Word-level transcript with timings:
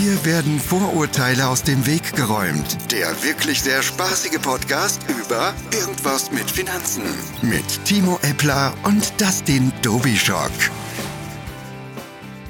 Hier 0.00 0.24
werden 0.24 0.58
Vorurteile 0.58 1.46
aus 1.46 1.62
dem 1.62 1.86
Weg 1.86 2.16
geräumt. 2.16 2.90
Der 2.90 3.08
wirklich 3.22 3.60
sehr 3.60 3.82
spaßige 3.82 4.40
Podcast 4.40 5.04
über 5.10 5.52
Irgendwas 5.78 6.32
mit 6.32 6.50
Finanzen. 6.50 7.02
Mit 7.42 7.84
Timo 7.84 8.18
Eppler 8.22 8.72
und 8.84 9.20
Dustin 9.20 9.70
Dobischock. 9.82 10.52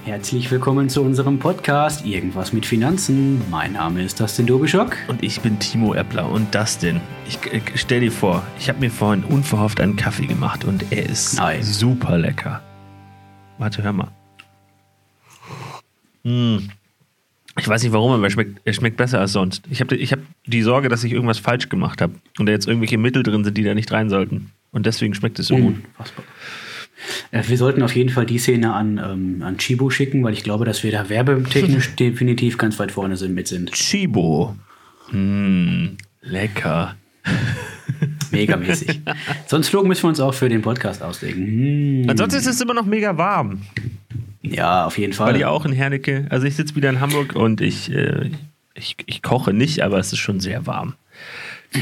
Herzlich 0.04 0.48
willkommen 0.52 0.88
zu 0.88 1.02
unserem 1.02 1.40
Podcast 1.40 2.06
Irgendwas 2.06 2.52
mit 2.52 2.66
Finanzen. 2.66 3.42
Mein 3.50 3.72
Name 3.72 4.04
ist 4.04 4.20
Dustin 4.20 4.46
Dobischock. 4.46 4.96
Und 5.08 5.24
ich 5.24 5.40
bin 5.40 5.58
Timo 5.58 5.92
Eppler 5.94 6.30
und 6.30 6.54
Dustin. 6.54 7.00
Ich, 7.26 7.40
ich 7.52 7.80
stell 7.80 7.98
dir 7.98 8.12
vor, 8.12 8.44
ich 8.60 8.68
habe 8.68 8.78
mir 8.78 8.92
vorhin 8.92 9.24
unverhofft 9.24 9.80
einen 9.80 9.96
Kaffee 9.96 10.26
gemacht 10.26 10.64
und 10.64 10.92
er 10.92 11.04
ist 11.04 11.38
Nein. 11.38 11.64
super 11.64 12.16
lecker. 12.16 12.62
Warte, 13.58 13.82
hör 13.82 13.92
mal. 13.92 14.12
Mm. 16.22 16.58
Ich 17.60 17.68
weiß 17.68 17.82
nicht 17.82 17.92
warum, 17.92 18.12
aber 18.12 18.24
er 18.24 18.30
schmeckt, 18.30 18.60
er 18.64 18.72
schmeckt 18.72 18.96
besser 18.96 19.20
als 19.20 19.32
sonst. 19.32 19.62
Ich 19.70 19.80
habe 19.80 19.94
ich 19.94 20.12
hab 20.12 20.20
die 20.46 20.62
Sorge, 20.62 20.88
dass 20.88 21.04
ich 21.04 21.12
irgendwas 21.12 21.38
falsch 21.38 21.68
gemacht 21.68 22.00
habe 22.00 22.14
und 22.38 22.46
da 22.46 22.52
jetzt 22.52 22.66
irgendwelche 22.66 22.96
Mittel 22.98 23.22
drin 23.22 23.44
sind, 23.44 23.56
die 23.56 23.62
da 23.62 23.74
nicht 23.74 23.92
rein 23.92 24.08
sollten. 24.08 24.50
Und 24.72 24.86
deswegen 24.86 25.14
schmeckt 25.14 25.38
es 25.38 25.48
so 25.48 25.56
gut. 25.56 25.76
Unfassbar. 25.76 26.24
Äh, 27.32 27.42
Wir 27.46 27.58
sollten 27.58 27.82
auf 27.82 27.94
jeden 27.94 28.10
Fall 28.10 28.26
die 28.26 28.38
Szene 28.38 28.72
an, 28.72 28.98
ähm, 28.98 29.42
an 29.42 29.58
Chibo 29.58 29.90
schicken, 29.90 30.22
weil 30.24 30.32
ich 30.32 30.42
glaube, 30.42 30.64
dass 30.64 30.82
wir 30.82 30.92
da 30.92 31.08
werbetechnisch 31.08 31.94
definitiv 31.96 32.56
ganz 32.58 32.78
weit 32.78 32.92
vorne 32.92 33.16
sind, 33.16 33.34
mit 33.34 33.48
sind. 33.48 33.72
Chibo. 33.72 34.56
Mm, 35.10 35.96
lecker. 36.22 36.96
Megamäßig. 38.30 39.00
Sonst 39.46 39.68
Slogan 39.68 39.88
müssen 39.88 40.04
wir 40.04 40.08
uns 40.08 40.20
auch 40.20 40.34
für 40.34 40.48
den 40.48 40.62
Podcast 40.62 41.02
auslegen. 41.02 41.44
Hm. 42.04 42.10
Ansonsten 42.10 42.38
ist 42.38 42.46
es 42.46 42.60
immer 42.60 42.74
noch 42.74 42.86
mega 42.86 43.16
warm. 43.16 43.62
Ja, 44.42 44.86
auf 44.86 44.98
jeden 44.98 45.12
Fall. 45.12 45.32
Weil 45.32 45.40
ihr 45.40 45.50
auch 45.50 45.64
in 45.64 45.72
Hernecke. 45.72 46.26
Also 46.30 46.46
ich 46.46 46.56
sitze 46.56 46.74
wieder 46.76 46.90
in 46.90 47.00
Hamburg 47.00 47.34
und 47.34 47.60
ich, 47.60 47.92
äh, 47.92 48.30
ich, 48.74 48.96
ich 49.06 49.22
koche 49.22 49.52
nicht, 49.52 49.82
aber 49.82 49.98
es 49.98 50.12
ist 50.12 50.18
schon 50.18 50.40
sehr 50.40 50.66
warm. 50.66 50.94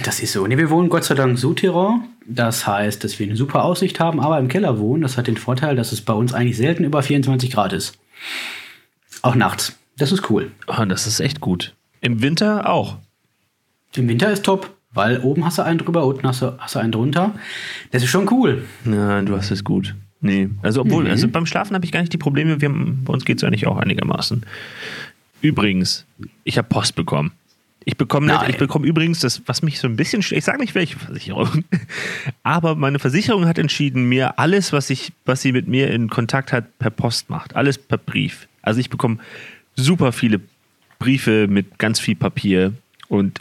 Das 0.04 0.20
ist 0.20 0.32
so. 0.32 0.46
Nee, 0.46 0.58
wir 0.58 0.68
wohnen 0.68 0.90
Gott 0.90 1.04
sei 1.04 1.14
Dank 1.14 1.38
Souterrain. 1.38 2.02
Das 2.26 2.66
heißt, 2.66 3.02
dass 3.04 3.18
wir 3.18 3.26
eine 3.26 3.36
super 3.36 3.64
Aussicht 3.64 4.00
haben, 4.00 4.20
aber 4.20 4.38
im 4.38 4.48
Keller 4.48 4.78
wohnen. 4.78 5.02
Das 5.02 5.16
hat 5.16 5.28
den 5.28 5.38
Vorteil, 5.38 5.76
dass 5.76 5.92
es 5.92 6.02
bei 6.02 6.12
uns 6.12 6.34
eigentlich 6.34 6.58
selten 6.58 6.84
über 6.84 7.02
24 7.02 7.50
Grad 7.50 7.72
ist. 7.72 7.98
Auch 9.22 9.34
nachts. 9.34 9.78
Das 9.96 10.12
ist 10.12 10.28
cool. 10.30 10.52
Oh, 10.66 10.84
das 10.84 11.06
ist 11.06 11.20
echt 11.20 11.40
gut. 11.40 11.74
Im 12.00 12.20
Winter 12.22 12.68
auch. 12.68 12.98
Im 13.96 14.08
Winter 14.08 14.30
ist 14.30 14.44
top, 14.44 14.70
weil 14.92 15.20
oben 15.20 15.44
hast 15.44 15.58
du 15.58 15.62
einen 15.62 15.78
drüber, 15.78 16.04
unten 16.04 16.26
hast 16.26 16.42
du, 16.42 16.58
hast 16.58 16.74
du 16.74 16.78
einen 16.78 16.92
drunter. 16.92 17.34
Das 17.90 18.02
ist 18.02 18.10
schon 18.10 18.30
cool. 18.30 18.64
Ja, 18.84 19.22
du 19.22 19.36
hast 19.36 19.50
es 19.50 19.64
gut. 19.64 19.94
Nee, 20.20 20.48
also 20.62 20.80
obwohl, 20.80 21.04
Mhm. 21.04 21.10
also 21.10 21.28
beim 21.28 21.46
Schlafen 21.46 21.74
habe 21.74 21.84
ich 21.84 21.92
gar 21.92 22.00
nicht 22.00 22.12
die 22.12 22.18
Probleme. 22.18 22.60
Wir 22.60 22.68
haben, 22.68 23.02
bei 23.04 23.12
uns 23.12 23.24
geht 23.24 23.38
es 23.38 23.44
eigentlich 23.44 23.66
auch 23.66 23.76
einigermaßen. 23.78 24.44
Übrigens, 25.40 26.04
ich 26.44 26.58
habe 26.58 26.68
Post 26.68 26.94
bekommen. 26.96 27.32
Ich 27.84 27.96
bekomme, 27.96 28.26
nicht, 28.26 28.48
ich 28.50 28.56
bekomme 28.58 28.86
übrigens 28.86 29.20
das, 29.20 29.40
was 29.46 29.62
mich 29.62 29.78
so 29.78 29.86
ein 29.88 29.96
bisschen, 29.96 30.20
sch- 30.20 30.36
ich 30.36 30.44
sage 30.44 30.58
nicht 30.58 30.74
welche 30.74 30.98
Versicherung, 30.98 31.64
aber 32.42 32.74
meine 32.74 32.98
Versicherung 32.98 33.46
hat 33.46 33.56
entschieden, 33.58 34.08
mir 34.08 34.38
alles, 34.38 34.72
was 34.72 34.90
ich, 34.90 35.12
was 35.24 35.40
sie 35.40 35.52
mit 35.52 35.68
mir 35.68 35.90
in 35.90 36.10
Kontakt 36.10 36.52
hat, 36.52 36.78
per 36.78 36.90
Post 36.90 37.30
macht, 37.30 37.56
alles 37.56 37.78
per 37.78 37.96
Brief. 37.96 38.46
Also 38.60 38.80
ich 38.80 38.90
bekomme 38.90 39.18
super 39.74 40.12
viele 40.12 40.40
Briefe 40.98 41.46
mit 41.48 41.78
ganz 41.78 41.98
viel 42.00 42.16
Papier 42.16 42.74
und 43.08 43.40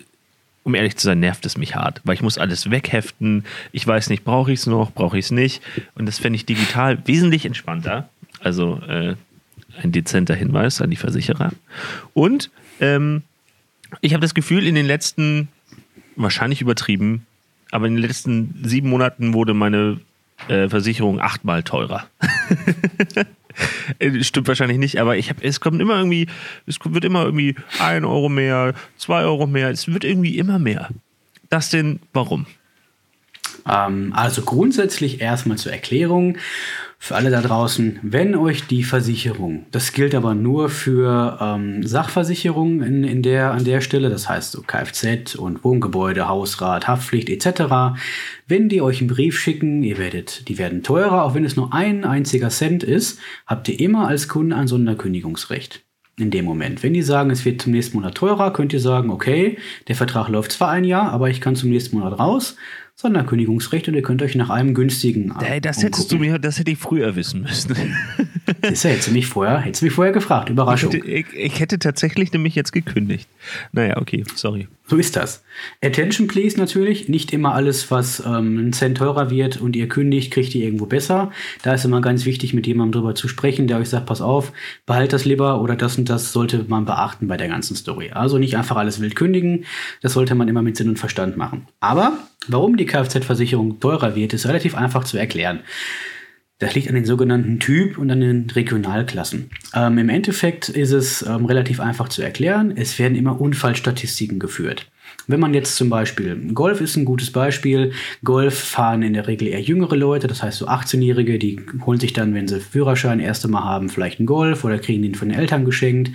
um 0.68 0.76
ehrlich 0.76 0.98
zu 0.98 1.06
sein, 1.06 1.22
nervt 1.22 1.46
es 1.46 1.56
mich 1.56 1.76
hart, 1.76 2.02
weil 2.04 2.16
ich 2.16 2.22
muss 2.22 2.38
alles 2.38 2.70
wegheften. 2.70 3.46
Ich 3.72 3.88
weiß 3.88 4.10
nicht, 4.10 4.26
brauche 4.26 4.52
ich 4.52 4.60
es 4.60 4.68
noch, 4.68 4.92
brauche 4.92 5.18
ich 5.18 5.24
es 5.24 5.32
nicht. 5.32 5.64
Und 5.96 6.08
das 6.08 6.20
fände 6.20 6.36
ich 6.36 6.46
digital 6.46 6.98
wesentlich 7.08 7.46
entspannter. 7.46 8.09
Also 8.42 8.82
äh, 8.86 9.16
ein 9.82 9.94
dezenter 9.94 10.36
Hinweis 10.36 10.82
an 10.82 10.90
die 10.90 10.98
Versicherer. 10.98 11.54
Und 12.14 12.52
ähm, 12.82 13.24
ich 14.02 14.12
habe 14.12 14.20
das 14.20 14.34
Gefühl, 14.34 14.68
in 14.68 14.76
den 14.76 14.86
letzten, 14.86 15.48
wahrscheinlich 16.18 16.59
übertrieben, 16.59 17.26
aber 17.72 17.88
in 17.88 17.96
den 17.96 18.02
letzten 18.02 18.59
sieben 18.62 18.90
Monaten 18.90 19.34
wurde 19.34 19.53
meine 19.53 20.02
äh, 20.50 20.68
Versicherung 20.68 21.22
achtmal 21.22 21.64
teurer. 21.64 22.08
Äh, 24.00 24.23
Stimmt 24.23 24.47
wahrscheinlich 24.47 24.78
nicht, 24.78 25.00
aber 25.00 25.18
ich 25.18 25.29
hab, 25.29 25.44
es 25.44 25.59
kommt 25.59 25.81
immer 25.81 25.97
irgendwie, 25.97 26.28
es 26.66 26.78
wird 26.84 27.06
immer 27.06 27.23
irgendwie 27.23 27.56
ein 27.79 28.06
Euro 28.06 28.29
mehr, 28.29 28.73
zwei 28.97 29.23
Euro 29.23 29.47
mehr, 29.47 29.69
es 29.69 29.88
wird 29.88 30.03
irgendwie 30.03 30.38
immer 30.38 30.59
mehr. 30.59 30.90
Das 31.50 31.69
denn, 31.69 32.00
warum? 32.13 32.46
Ähm, 33.67 34.13
also 34.13 34.41
grundsätzlich 34.41 35.22
erstmal 35.22 35.57
zur 35.57 35.72
Erklärung 35.72 36.38
für 37.00 37.16
alle 37.16 37.30
da 37.30 37.41
draußen, 37.41 38.00
wenn 38.02 38.35
euch 38.35 38.66
die 38.68 38.84
Versicherung, 38.84 39.66
das 39.72 39.94
gilt 39.94 40.16
aber 40.16 40.34
nur 40.34 40.69
für 40.69 41.38
ähm, 41.40 41.84
Sachversicherungen 41.84 42.81
in, 42.81 43.03
in 43.03 43.22
der, 43.22 43.52
an 43.52 43.63
der 43.63 43.81
Stelle, 43.81 44.09
das 44.09 44.28
heißt 44.28 44.52
so 44.52 44.62
Kfz 44.62 45.35
und 45.35 45.63
Wohngebäude, 45.63 46.28
Hausrat, 46.28 46.88
Haftpflicht 46.88 47.30
etc., 47.30 48.00
wenn 48.47 48.68
die 48.68 48.81
euch 48.81 49.00
einen 49.00 49.09
Brief 49.09 49.40
schicken, 49.40 49.84
ihr 49.84 49.97
werdet, 49.97 50.47
die 50.50 50.58
werden 50.58 50.84
teurer, 50.84 51.24
auch 51.24 51.35
wenn 51.35 51.46
es 51.46 51.56
nur 51.56 51.74
ein 51.74 52.03
einziger 52.03 52.50
Cent 52.50 52.84
ist, 52.84 53.19
habt 53.46 53.69
ihr 53.69 53.79
immer 53.79 54.08
als 54.08 54.28
Kunde 54.28 54.56
ein 54.56 54.68
Sonderkündigungsrecht. 54.68 55.87
In 56.19 56.31
dem 56.31 56.45
Moment. 56.45 56.81
Wenn 56.81 56.94
die 56.94 57.03
sagen, 57.03 57.29
es 57.29 57.45
wird 57.45 57.61
zum 57.61 57.73
nächsten 57.73 57.95
Monat 57.95 58.16
teurer, 58.16 58.51
könnt 58.51 58.73
ihr 58.73 58.79
sagen, 58.79 59.11
okay, 59.11 59.59
der 59.88 59.95
Vertrag 59.95 60.29
läuft 60.29 60.51
zwar 60.51 60.69
ein 60.69 60.83
Jahr, 60.83 61.11
aber 61.11 61.29
ich 61.29 61.41
kann 61.41 61.55
zum 61.55 61.69
nächsten 61.69 61.95
Monat 61.95 62.17
raus. 62.17 62.55
Sonderkündigungsrecht 62.95 63.88
und 63.88 63.94
ihr 63.94 64.01
könnt 64.01 64.23
euch 64.23 64.33
nach 64.33 64.50
einem 64.50 64.73
günstigen. 64.73 65.38
Hey, 65.39 65.61
das 65.61 65.83
hättest 65.83 66.11
du 66.11 66.17
mir, 66.17 66.39
das 66.39 66.57
hätte 66.57 66.72
ich 66.72 66.79
früher 66.79 67.16
wissen 67.16 67.44
müssen. 67.44 67.75
Das 68.62 68.84
hättest 68.84 69.08
du 69.08 69.12
mich 69.12 69.28
vorher, 69.28 69.59
hättest 69.59 69.81
du 69.81 69.85
mich 69.85 69.94
vorher 69.94 70.13
gefragt. 70.13 70.50
Ich 70.50 70.53
Überraschung. 70.53 70.91
hätte, 70.91 71.08
ich, 71.08 71.25
ich 71.34 71.59
hätte 71.59 71.80
tatsächlich 71.80 72.31
nämlich 72.31 72.56
jetzt 72.56 72.72
gekündigt. 72.72 73.28
Naja, 73.72 73.97
okay, 73.97 74.24
sorry. 74.35 74.68
So 74.90 74.96
ist 74.96 75.18
das. 75.18 75.44
Attention 75.84 76.28
please 76.28 76.58
natürlich. 76.58 77.09
Nicht 77.09 77.34
immer 77.34 77.53
alles, 77.53 77.91
was 77.91 78.24
ähm, 78.25 78.69
ein 78.69 78.74
Cent 78.74 79.00
teurer 79.00 79.30
wird 79.30 79.59
und 79.59 79.75
ihr 79.75 79.90
kündigt, 79.90 80.31
kriegt 80.31 80.56
ihr 80.56 80.63
irgendwo 80.63 80.85
besser. 80.85 81.31
Da 81.62 81.74
ist 81.74 81.84
immer 81.84 82.00
ganz 82.00 82.24
wichtig, 82.25 82.53
mit 82.53 82.68
jemandem 82.68 83.02
drüber 83.02 83.13
zu 83.13 83.28
sprechen, 83.28 83.68
der 83.68 83.80
euch 83.80 83.90
sagt, 83.90 84.06
pass 84.06 84.22
auf, 84.22 84.53
behalt 84.85 85.12
das 85.12 85.25
lieber 85.25 85.62
oder 85.62 85.75
das 85.75 85.97
und 85.97 86.09
das 86.09 86.31
sollte 86.31 86.66
man 86.68 86.85
beachten 86.85 87.28
bei 87.28 87.35
der 87.35 87.50
ganzen 87.50 87.75
Story. 87.75 88.12
Also 88.12 88.38
nicht 88.38 88.56
einfach 88.56 88.78
alles 88.78 89.02
wild 89.02 89.16
kündigen. 89.16 89.66
Das 90.02 90.14
sollte 90.14 90.35
man 90.35 90.47
immer 90.47 90.62
mit 90.62 90.78
Sinn 90.78 90.88
und 90.88 91.00
Verstand 91.00 91.35
machen. 91.35 91.68
Aber 91.81 92.18
warum 92.47 92.78
die 92.78 92.85
Kfz-Versicherung 92.85 93.81
teurer 93.81 94.16
wird, 94.16 94.34
ist 94.34 94.47
relativ 94.47 94.75
einfach 94.75 95.03
zu 95.03 95.18
erklären. 95.18 95.59
Das 96.59 96.73
liegt 96.73 96.88
an 96.90 96.95
den 96.95 97.06
sogenannten 97.06 97.59
Typ 97.59 98.00
und 98.00 98.09
an 98.09 98.19
den 98.19 98.50
Regionalklassen. 98.50 99.51
Ähm, 99.75 99.97
Im 100.00 100.09
Endeffekt 100.09 100.69
ist 100.69 100.91
es 100.91 101.22
ähm, 101.22 101.45
relativ 101.45 101.79
einfach 101.79 102.09
zu 102.09 102.23
erklären. 102.23 102.73
Es 102.75 102.97
werden 102.97 103.16
immer 103.16 103.40
Unfallstatistiken 103.40 104.40
geführt. 104.40 104.90
Wenn 105.29 105.41
man 105.41 105.53
jetzt 105.53 105.75
zum 105.75 105.90
Beispiel, 105.90 106.53
Golf 106.53 106.79
ist 106.79 106.95
ein 106.95 107.03
gutes 107.03 107.31
Beispiel. 107.31 107.91
Golf 108.23 108.57
fahren 108.57 109.01
in 109.01 109.13
der 109.13 109.28
Regel 109.28 109.50
eher 109.50 109.62
jüngere 109.62 109.97
Leute, 109.97 110.28
das 110.28 110.41
heißt 110.41 110.59
so 110.59 110.68
18-Jährige, 110.68 111.38
die 111.38 111.59
holen 111.85 112.00
sich 112.00 112.13
dann, 112.13 112.34
wenn 112.34 112.47
sie 112.47 112.62
Führerschein 112.62 113.19
erste 113.19 113.50
Mal 113.50 113.63
haben, 113.63 113.90
vielleicht 113.90 114.19
einen 114.19 114.25
Golf 114.25 114.63
oder 114.63 114.79
kriegen 114.79 115.01
den 115.01 115.16
von 115.16 115.28
den 115.28 115.38
Eltern 115.38 115.66
geschenkt. 115.66 116.12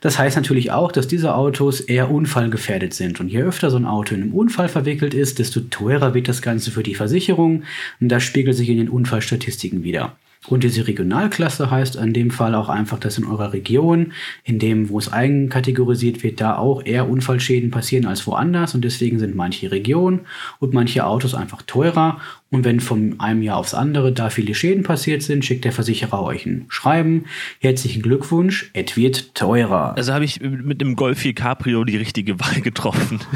Das 0.00 0.18
heißt 0.18 0.36
natürlich 0.36 0.72
auch, 0.72 0.90
dass 0.90 1.06
diese 1.06 1.34
Autos 1.34 1.80
eher 1.80 2.10
unfallgefährdet 2.10 2.94
sind. 2.94 3.20
Und 3.20 3.28
je 3.28 3.42
öfter 3.42 3.70
so 3.70 3.76
ein 3.76 3.84
Auto 3.84 4.14
in 4.14 4.22
einem 4.22 4.34
Unfall 4.34 4.68
verwickelt 4.68 5.12
ist, 5.12 5.38
desto 5.38 5.60
teurer 5.60 6.14
wird 6.14 6.28
das 6.28 6.40
Ganze 6.40 6.70
für 6.70 6.82
die 6.82 6.94
Versicherung. 6.94 7.64
Und 8.00 8.08
das 8.08 8.22
spiegelt 8.22 8.56
sich 8.56 8.70
in 8.70 8.78
den 8.78 8.88
Unfallstatistiken 8.88 9.82
wieder. 9.84 10.16
Und 10.48 10.62
diese 10.62 10.86
Regionalklasse 10.86 11.70
heißt 11.70 11.96
in 11.96 12.12
dem 12.12 12.30
Fall 12.30 12.54
auch 12.54 12.68
einfach, 12.68 12.98
dass 12.98 13.18
in 13.18 13.24
eurer 13.24 13.52
Region, 13.52 14.12
in 14.44 14.58
dem, 14.58 14.88
wo 14.88 14.98
es 14.98 15.12
eigenkategorisiert 15.12 16.22
wird, 16.22 16.40
da 16.40 16.56
auch 16.56 16.84
eher 16.84 17.08
Unfallschäden 17.08 17.70
passieren 17.70 18.06
als 18.06 18.26
woanders. 18.26 18.74
Und 18.74 18.84
deswegen 18.84 19.18
sind 19.18 19.34
manche 19.34 19.70
Regionen 19.70 20.20
und 20.58 20.72
manche 20.72 21.04
Autos 21.04 21.34
einfach 21.34 21.62
teurer. 21.62 22.20
Und 22.50 22.64
wenn 22.64 22.80
von 22.80 23.18
einem 23.18 23.42
Jahr 23.42 23.56
aufs 23.56 23.74
andere 23.74 24.12
da 24.12 24.30
viele 24.30 24.54
Schäden 24.54 24.84
passiert 24.84 25.22
sind, 25.22 25.44
schickt 25.44 25.64
der 25.64 25.72
Versicherer 25.72 26.22
euch 26.22 26.46
ein 26.46 26.66
Schreiben. 26.68 27.24
Herzlichen 27.60 28.02
Glückwunsch, 28.02 28.70
es 28.72 28.96
wird 28.96 29.34
teurer. 29.34 29.96
Also 29.96 30.12
habe 30.12 30.24
ich 30.24 30.40
mit 30.40 30.80
dem 30.80 30.94
Golf 30.94 31.18
4 31.18 31.34
Cabrio 31.34 31.84
die 31.84 31.96
richtige 31.96 32.38
Wahl 32.40 32.60
getroffen. 32.60 33.20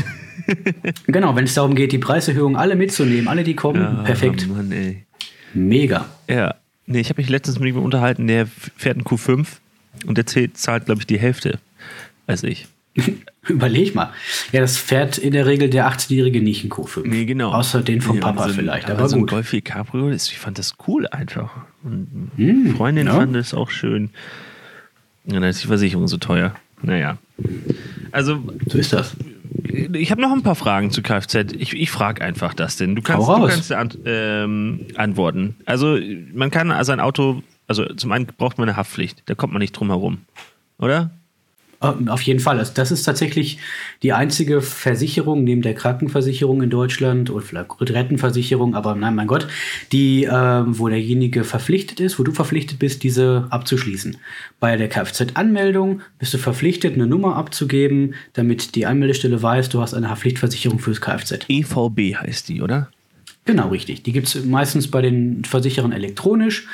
Genau, 1.07 1.37
wenn 1.37 1.45
es 1.45 1.55
darum 1.55 1.77
geht, 1.77 1.93
die 1.93 1.99
Preiserhöhung 1.99 2.57
alle 2.57 2.75
mitzunehmen, 2.75 3.29
alle, 3.29 3.45
die 3.45 3.55
kommen, 3.55 4.03
perfekt. 4.05 4.49
Oh 4.51 4.55
Mann. 4.55 5.05
Mega. 5.55 6.07
Ja. 6.29 6.57
Nee, 6.91 7.01
ich 7.01 7.09
habe 7.09 7.21
mich 7.21 7.29
letztens 7.31 7.59
mit 7.61 7.67
jemandem 7.67 7.85
unterhalten, 7.85 8.27
der 8.27 8.47
fährt 8.47 8.97
einen 8.97 9.05
Q5 9.07 9.47
und 10.07 10.19
der 10.19 10.27
zahlt, 10.27 10.87
glaube 10.87 11.01
ich, 11.01 11.07
die 11.07 11.19
Hälfte 11.21 11.61
als 12.27 12.43
ich. 12.43 12.67
Überleg 13.49 13.95
mal. 13.95 14.13
Ja, 14.51 14.61
das 14.61 14.77
fährt 14.77 15.17
in 15.17 15.33
der 15.33 15.47
Regel 15.47 15.71
der 15.71 15.89
18-Jährige 15.89 16.43
nicht 16.43 16.65
in 16.65 16.71
Q5. 16.71 17.07
Nee, 17.07 17.25
genau. 17.27 17.53
Außer 17.53 17.83
den 17.83 18.01
vom 18.01 18.17
Nee, 18.17 18.21
Papa 18.21 18.43
und 18.45 18.49
so 18.51 18.55
vielleicht, 18.57 18.91
aber 18.91 19.09
so 19.09 19.17
ein. 19.17 19.27
Golf 19.27 19.49
4 19.49 19.63
Cabrio, 19.63 20.11
das, 20.11 20.29
ich 20.29 20.39
fand 20.39 20.59
das 20.59 20.75
cool 20.89 21.07
einfach. 21.07 21.51
Und 21.85 22.31
Hm, 22.37 22.75
Freundin 22.77 23.07
ja. 23.07 23.15
fand 23.15 23.37
es 23.37 23.55
auch 23.55 23.71
schön. 23.71 24.11
Ja, 25.27 25.35
dann 25.35 25.45
ist 25.45 25.63
die 25.63 25.69
Versicherung 25.69 26.09
so 26.09 26.17
teuer. 26.17 26.55
Naja. 26.83 27.19
Also, 28.11 28.43
So 28.67 28.79
ist 28.79 28.93
das. 28.93 29.15
Ich 29.93 30.11
habe 30.11 30.21
noch 30.21 30.33
ein 30.33 30.43
paar 30.43 30.55
Fragen 30.55 30.91
zu 30.91 31.03
Kfz. 31.03 31.53
Ich, 31.57 31.75
ich 31.75 31.91
frage 31.91 32.23
einfach 32.23 32.55
das 32.55 32.77
denn. 32.77 32.95
Du 32.95 33.03
kannst, 33.03 33.29
du 33.29 33.47
kannst 33.47 33.73
an, 33.73 33.91
ähm, 34.05 34.87
antworten. 34.97 35.57
Also, 35.67 35.99
man 36.33 36.51
kann 36.51 36.71
also 36.71 36.93
ein 36.93 37.01
Auto, 37.01 37.43
also 37.67 37.87
zum 37.95 38.13
einen 38.13 38.27
braucht 38.27 38.59
man 38.59 38.69
eine 38.69 38.77
Haftpflicht. 38.77 39.23
Da 39.27 39.35
kommt 39.35 39.53
man 39.53 39.61
nicht 39.61 39.73
drum 39.73 39.89
herum. 39.89 40.19
Oder? 40.79 41.11
Ähm, 41.83 42.09
Auf 42.09 42.23
jeden 42.23 42.41
Fall. 42.41 42.59
Also 42.59 42.73
das 42.75 42.91
ist 42.91 43.05
tatsächlich 43.05 43.59
die 44.03 44.13
einzige 44.13 44.61
Versicherung 44.61 45.45
neben 45.45 45.63
der 45.63 45.75
Krankenversicherung 45.75 46.63
in 46.63 46.71
Deutschland 46.71 47.31
oder 47.31 47.45
vielleicht 47.45 47.71
Rentenversicherung, 47.81 48.75
aber 48.75 48.95
nein, 48.95 49.15
mein 49.15 49.27
Gott, 49.27 49.49
die, 49.93 50.25
ähm, 50.31 50.79
wo 50.79 50.89
derjenige 50.89 51.45
verpflichtet 51.45 52.01
ist, 52.01 52.19
wo 52.19 52.23
du 52.23 52.33
verpflichtet 52.33 52.79
bist, 52.79 53.03
diese 53.03 53.47
abzuschließen. 53.51 54.19
Bei 54.59 54.77
der 54.77 54.89
Kfz-Anmeldung 54.89 56.03
bist 56.19 56.35
du 56.35 56.39
verpflichtet, 56.39 56.95
eine 56.95 57.07
Nummer 57.07 57.37
abzugeben, 57.37 58.15
damit 58.35 58.75
die 58.75 58.85
Anmeldestelle 58.85 59.43
weiß, 59.43 59.71
du 59.71 59.81
hast 59.81 59.95
eine 59.95 60.11
Haftpflichtversicherung 60.11 60.79
fürs 60.79 61.01
Kfz. 61.01 61.47
EVB 61.49 62.17
heißt 62.17 62.49
die, 62.49 62.61
oder? 62.61 62.91
Genau, 63.47 63.69
richtig. 63.69 64.03
Die 64.03 64.13
gibt 64.13 64.29
es 64.29 64.45
meistens 64.45 64.91
bei 64.91 65.01
den 65.01 65.45
Versicherern 65.45 65.93
elektronisch. 65.93 66.69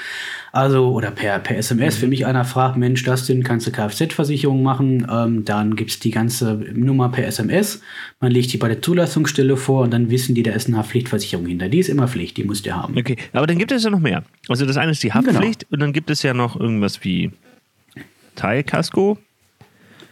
Also, 0.56 0.88
oder 0.88 1.10
per, 1.10 1.38
per 1.38 1.58
SMS. 1.58 2.00
Wenn 2.00 2.08
mich 2.08 2.24
einer 2.24 2.46
fragt, 2.46 2.78
Mensch, 2.78 3.02
Dustin, 3.04 3.42
kannst 3.42 3.66
du 3.66 3.72
Kfz-Versicherung 3.72 4.62
machen? 4.62 5.06
Ähm, 5.12 5.44
dann 5.44 5.76
gibt 5.76 5.90
es 5.90 5.98
die 5.98 6.10
ganze 6.10 6.54
Nummer 6.72 7.10
per 7.10 7.26
SMS. 7.26 7.82
Man 8.20 8.32
legt 8.32 8.54
die 8.54 8.56
bei 8.56 8.68
der 8.68 8.80
Zulassungsstelle 8.80 9.58
vor 9.58 9.82
und 9.82 9.90
dann 9.92 10.08
wissen 10.10 10.34
die, 10.34 10.42
da 10.42 10.52
ist 10.52 10.66
eine 10.66 10.78
Haftpflichtversicherung 10.78 11.44
hinter. 11.44 11.68
Die 11.68 11.78
ist 11.78 11.90
immer 11.90 12.08
Pflicht, 12.08 12.38
die 12.38 12.44
muss 12.44 12.62
der 12.62 12.74
haben. 12.76 12.96
Okay, 12.96 13.16
aber 13.34 13.46
dann 13.46 13.58
gibt 13.58 13.70
es 13.70 13.84
ja 13.84 13.90
noch 13.90 14.00
mehr. 14.00 14.22
Also 14.48 14.64
das 14.64 14.78
eine 14.78 14.92
ist 14.92 15.02
die 15.02 15.12
Haftpflicht 15.12 15.66
und 15.70 15.80
dann 15.80 15.92
gibt 15.92 16.08
es 16.08 16.22
ja 16.22 16.32
noch 16.32 16.58
irgendwas 16.58 17.04
wie 17.04 17.32
Teilkasko, 18.34 19.18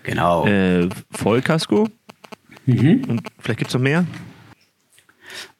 Genau. 0.02 0.46
äh, 0.46 0.90
Vollkasko 1.10 1.88
und 2.66 3.22
vielleicht 3.38 3.58
gibt 3.58 3.68
es 3.70 3.74
noch 3.74 3.80
mehr. 3.80 4.04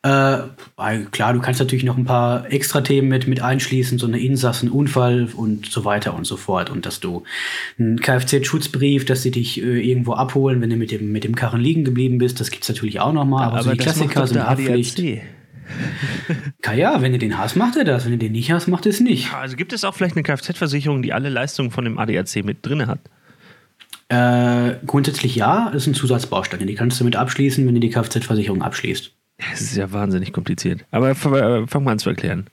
Äh, 0.03 0.39
weil 0.77 1.07
klar, 1.07 1.33
du 1.33 1.41
kannst 1.41 1.61
natürlich 1.61 1.85
noch 1.85 1.97
ein 1.97 2.05
paar 2.05 2.51
extra 2.53 2.83
Themen 2.83 3.09
mit, 3.09 3.27
mit 3.27 3.41
einschließen, 3.41 3.99
so 3.99 4.07
eine 4.07 4.21
Insassen, 4.21 4.71
Unfall 4.71 5.29
und 5.35 5.67
so 5.67 5.85
weiter 5.85 6.15
und 6.15 6.27
so 6.27 6.37
fort. 6.37 6.71
Und 6.71 6.85
dass 6.85 7.01
du 7.01 7.23
einen 7.79 8.01
Kfz-Schutzbrief, 8.01 9.05
dass 9.05 9.23
sie 9.23 9.31
dich 9.31 9.63
äh, 9.63 9.81
irgendwo 9.81 10.13
abholen, 10.13 10.61
wenn 10.61 10.71
du 10.71 10.77
mit 10.77 10.91
dem, 10.91 11.13
mit 11.13 11.25
dem 11.25 11.35
Karren 11.35 11.61
liegen 11.61 11.85
geblieben 11.85 12.19
bist, 12.19 12.41
das 12.41 12.51
gibt's 12.51 12.69
natürlich 12.69 13.01
auch 13.01 13.13
noch 13.13 13.25
mal. 13.25 13.45
Aber, 13.45 13.63
so 13.63 13.71
die 13.71 13.79
Klassiker 13.79 14.27
sind 14.27 14.37
der 14.37 14.49
Haftpflicht. 14.49 14.99
Ja, 16.65 16.73
ja, 16.75 17.01
wenn 17.03 17.13
du 17.13 17.19
den 17.19 17.39
hast, 17.39 17.57
macht 17.57 17.77
er 17.77 17.85
das. 17.85 18.05
Wenn 18.05 18.13
du 18.13 18.19
den 18.19 18.33
nicht 18.33 18.53
hast, 18.53 18.69
macht 18.69 18.87
er 18.87 18.91
es 18.91 19.01
nicht. 19.01 19.33
Also 19.33 19.57
gibt 19.57 19.73
es 19.73 19.85
auch 19.85 19.95
vielleicht 19.95 20.17
eine 20.17 20.23
Kfz-Versicherung, 20.23 21.03
die 21.03 21.13
alle 21.13 21.29
Leistungen 21.31 21.71
von 21.71 21.85
dem 21.85 21.99
ADAC 21.99 22.45
mit 22.45 22.65
drin 22.67 22.87
hat? 22.87 23.01
Äh, 24.09 24.77
grundsätzlich 24.87 25.35
ja, 25.35 25.71
das 25.73 25.83
ist 25.83 25.87
ein 25.89 25.95
Zusatzbaustein. 25.95 26.67
Die 26.67 26.75
kannst 26.75 27.01
du 27.01 27.05
mit 27.05 27.17
abschließen, 27.17 27.67
wenn 27.67 27.75
du 27.75 27.81
die 27.81 27.91
Kfz-Versicherung 27.91 28.63
abschließt. 28.63 29.13
Das 29.39 29.61
ist 29.61 29.77
ja 29.77 29.93
wahnsinnig 29.93 30.33
kompliziert. 30.33 30.85
Aber 30.91 31.11
äh, 31.11 31.67
fang 31.67 31.85
mal 31.85 31.93
an 31.93 31.99
zu 31.99 32.09
erklären. 32.09 32.47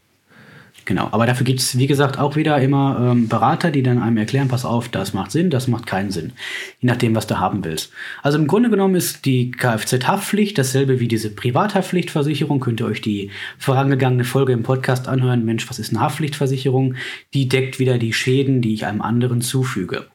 Genau, 0.86 1.10
aber 1.12 1.28
dafür 1.28 1.46
gibt 1.46 1.60
es, 1.60 1.78
wie 1.78 1.86
gesagt, 1.86 2.18
auch 2.18 2.36
wieder 2.36 2.60
immer 2.60 3.12
ähm, 3.12 3.28
Berater, 3.28 3.70
die 3.70 3.84
dann 3.84 4.02
einem 4.02 4.18
erklären, 4.18 4.48
pass 4.48 4.66
auf, 4.66 4.90
das 4.90 5.14
macht 5.14 5.32
Sinn, 5.32 5.52
das 5.52 5.68
macht 5.68 5.86
keinen 5.86 6.10
Sinn. 6.10 6.34
Je 6.80 6.88
nachdem, 6.88 7.14
was 7.14 7.28
du 7.28 7.40
haben 7.40 7.64
willst. 7.64 7.92
Also 8.24 8.40
im 8.40 8.48
Grunde 8.48 8.70
genommen 8.70 8.96
ist 8.96 9.26
die 9.26 9.52
Kfz-Haftpflicht 9.52 10.58
dasselbe 10.58 11.00
wie 11.00 11.08
diese 11.08 11.30
Privathaftpflichtversicherung. 11.30 12.60
Könnt 12.60 12.80
ihr 12.80 12.88
euch 12.88 13.02
die 13.02 13.30
vorangegangene 13.60 14.24
Folge 14.24 14.54
im 14.54 14.64
Podcast 14.64 15.08
anhören. 15.08 15.46
Mensch, 15.46 15.70
was 15.70 15.78
ist 15.78 15.92
eine 15.92 16.00
Haftpflichtversicherung? 16.00 16.96
Die 17.34 17.48
deckt 17.48 17.78
wieder 17.78 18.00
die 18.00 18.14
Schäden, 18.14 18.62
die 18.62 18.74
ich 18.74 18.86
einem 18.86 19.02
anderen 19.02 19.42
zufüge. 19.42 20.08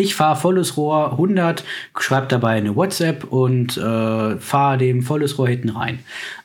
Ich 0.00 0.14
fahre 0.14 0.36
volles 0.36 0.76
Rohr 0.76 1.10
100, 1.10 1.64
schreibe 1.98 2.28
dabei 2.28 2.50
eine 2.50 2.76
WhatsApp 2.76 3.24
und 3.32 3.76
äh, 3.76 4.36
fahre 4.36 4.78
dem 4.78 5.02
volles 5.02 5.38
Rohr 5.38 5.48
hinten 5.48 5.70
rein. 5.70 5.98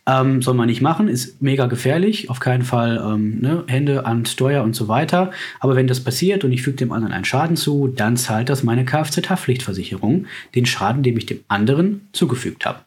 Ähm, 0.08 0.42
soll 0.42 0.56
man 0.56 0.66
nicht 0.66 0.82
machen, 0.82 1.08
ist 1.08 1.40
mega 1.40 1.68
gefährlich, 1.68 2.32
auf 2.32 2.40
keinen 2.40 2.64
Fall 2.64 3.00
ähm, 3.06 3.42
ne, 3.42 3.64
Hände 3.68 4.08
an 4.08 4.26
Steuer 4.26 4.64
und 4.64 4.76
so 4.76 4.88
weiter. 4.88 5.30
Aber 5.60 5.76
wenn 5.76 5.86
das 5.86 6.04
passiert 6.04 6.44
und 6.44 6.52
ich 6.52 6.64
füge 6.64 6.78
dem 6.78 6.92
anderen 6.92 7.14
einen 7.14 7.26
Schaden 7.26 7.56
zu, 7.56 7.94
dann 7.96 8.18
zahlt 8.18 8.50
das 8.50 8.64
meine 8.64 8.86
Kfz-Haftpflichtversicherung, 8.86 10.26
den 10.56 10.66
Schaden, 10.66 11.04
den 11.04 11.16
ich 11.16 11.28
dem 11.28 11.42
anderen 11.48 12.10
zugefügt 12.12 12.66
habe. 12.66 12.80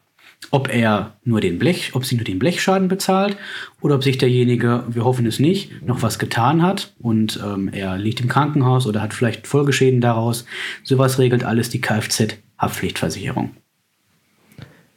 Ob 0.49 0.73
er 0.73 1.17
nur 1.25 1.41
den 1.41 1.59
Blech, 1.59 1.93
ob 1.93 2.05
sie 2.05 2.15
nur 2.15 2.23
den 2.23 2.39
Blechschaden 2.39 2.87
bezahlt 2.87 3.37
oder 3.81 3.95
ob 3.95 4.03
sich 4.03 4.17
derjenige, 4.17 4.83
wir 4.87 5.03
hoffen 5.03 5.25
es 5.25 5.39
nicht, 5.39 5.85
noch 5.85 6.01
was 6.01 6.19
getan 6.19 6.61
hat 6.61 6.93
und 6.99 7.39
ähm, 7.43 7.69
er 7.73 7.97
liegt 7.97 8.21
im 8.21 8.29
Krankenhaus 8.29 8.87
oder 8.87 9.01
hat 9.01 9.13
vielleicht 9.13 9.45
Folgeschäden 9.45 9.99
daraus. 9.99 10.45
Sowas 10.83 11.19
regelt 11.19 11.43
alles 11.43 11.69
die 11.69 11.81
Kfz-Haftpflichtversicherung. 11.81 13.51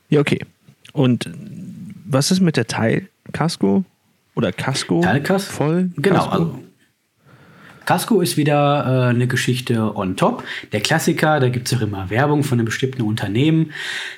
Ja, 0.09 0.21
okay. 0.21 0.45
Und 0.93 1.29
was 2.07 2.31
ist 2.31 2.41
mit 2.41 2.57
der 2.57 2.67
Teilkasko? 2.67 3.85
Oder 4.35 4.53
Kasko? 4.53 5.01
Teilkas? 5.01 5.47
Voll? 5.47 5.91
Genau, 5.97 6.27
also 6.27 6.59
Casco 7.91 8.21
ist 8.21 8.37
wieder 8.37 8.85
äh, 8.87 9.11
eine 9.11 9.27
Geschichte 9.27 9.97
on 9.97 10.15
top. 10.15 10.45
Der 10.71 10.81
Klassiker, 10.81 11.41
da 11.41 11.49
gibt 11.49 11.67
es 11.67 11.77
auch 11.77 11.83
immer 11.83 12.09
Werbung 12.09 12.45
von 12.45 12.61
einem 12.61 12.67
bestimmten 12.67 13.03
Unternehmen, 13.03 13.73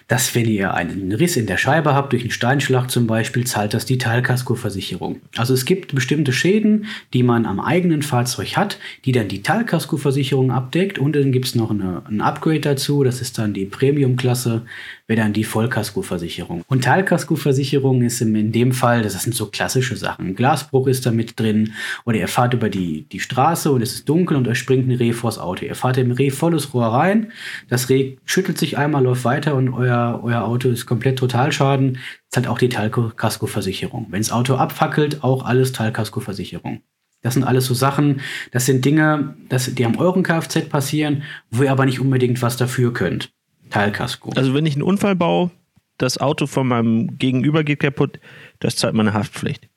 dass 0.08 0.34
wenn 0.34 0.44
ihr 0.44 0.74
einen 0.74 1.10
Riss 1.10 1.38
in 1.38 1.46
der 1.46 1.56
Scheibe 1.56 1.94
habt, 1.94 2.12
durch 2.12 2.20
einen 2.20 2.32
Steinschlag 2.32 2.90
zum 2.90 3.06
Beispiel, 3.06 3.46
zahlt 3.46 3.72
das 3.72 3.86
die 3.86 3.96
Teilkaskoversicherung. 3.96 5.22
Also 5.38 5.54
es 5.54 5.64
gibt 5.64 5.94
bestimmte 5.94 6.34
Schäden, 6.34 6.84
die 7.14 7.22
man 7.22 7.46
am 7.46 7.60
eigenen 7.60 8.02
Fahrzeug 8.02 8.58
hat, 8.58 8.78
die 9.06 9.12
dann 9.12 9.28
die 9.28 9.40
Teilkaskoversicherung 9.40 10.50
abdeckt 10.50 10.98
und 10.98 11.16
dann 11.16 11.32
gibt 11.32 11.46
es 11.46 11.54
noch 11.54 11.70
eine, 11.70 12.02
ein 12.06 12.20
Upgrade 12.20 12.60
dazu, 12.60 13.04
das 13.04 13.22
ist 13.22 13.38
dann 13.38 13.54
die 13.54 13.64
Premium-Klasse, 13.64 14.66
wäre 15.06 15.22
dann 15.22 15.32
die 15.32 15.44
Vollkaskoversicherung. 15.44 16.62
Und 16.68 16.84
Teilkaskoversicherung 16.84 18.02
ist 18.02 18.20
in 18.20 18.52
dem 18.52 18.72
Fall, 18.72 19.02
das 19.02 19.20
sind 19.22 19.34
so 19.34 19.46
klassische 19.46 19.96
Sachen. 19.96 20.28
Ein 20.28 20.34
Glasbruch 20.34 20.86
ist 20.86 21.06
da 21.06 21.10
mit 21.10 21.38
drin 21.38 21.72
oder 22.04 22.18
ihr 22.18 22.28
fahrt 22.28 22.54
über 22.54 22.68
die, 22.68 23.06
die 23.12 23.20
Straße 23.20 23.61
und 23.70 23.82
es 23.82 23.94
ist 23.94 24.08
dunkel 24.08 24.36
und 24.36 24.48
euch 24.48 24.58
springt 24.58 24.88
ein 24.88 24.96
Reh 24.96 25.12
vors 25.12 25.38
Auto. 25.38 25.64
Ihr 25.64 25.74
fahrt 25.74 25.96
im 25.98 26.10
Reh 26.10 26.30
volles 26.30 26.74
Rohr 26.74 26.86
rein, 26.86 27.32
das 27.68 27.88
Reh 27.88 28.16
schüttelt 28.24 28.58
sich 28.58 28.78
einmal, 28.78 29.04
läuft 29.04 29.24
weiter 29.24 29.54
und 29.54 29.68
euer, 29.72 30.20
euer 30.22 30.42
Auto 30.42 30.68
ist 30.68 30.86
komplett 30.86 31.18
Totalschaden. 31.18 31.98
Zahlt 32.30 32.48
auch 32.48 32.58
die 32.58 32.68
Teilkaskoversicherung. 32.68 34.06
Wenn 34.10 34.20
das 34.20 34.32
Auto 34.32 34.54
abfackelt, 34.54 35.22
auch 35.22 35.44
alles 35.44 35.72
Teilkaskoversicherung. 35.72 36.82
Das 37.22 37.34
sind 37.34 37.44
alles 37.44 37.66
so 37.66 37.74
Sachen, 37.74 38.20
das 38.50 38.66
sind 38.66 38.84
Dinge, 38.84 39.36
das, 39.48 39.72
die 39.72 39.84
am 39.84 39.96
euren 39.96 40.24
Kfz 40.24 40.68
passieren, 40.68 41.22
wo 41.50 41.62
ihr 41.62 41.70
aber 41.70 41.86
nicht 41.86 42.00
unbedingt 42.00 42.42
was 42.42 42.56
dafür 42.56 42.92
könnt. 42.92 43.32
Teilkasko. 43.70 44.32
Also 44.36 44.54
wenn 44.54 44.66
ich 44.66 44.74
einen 44.74 44.82
Unfall 44.82 45.14
baue, 45.14 45.50
das 45.98 46.18
Auto 46.18 46.46
von 46.46 46.66
meinem 46.66 47.18
Gegenüber 47.18 47.62
geht 47.64 47.80
kaputt, 47.80 48.18
das 48.58 48.76
zahlt 48.76 48.94
meine 48.94 49.14
Haftpflicht. 49.14 49.68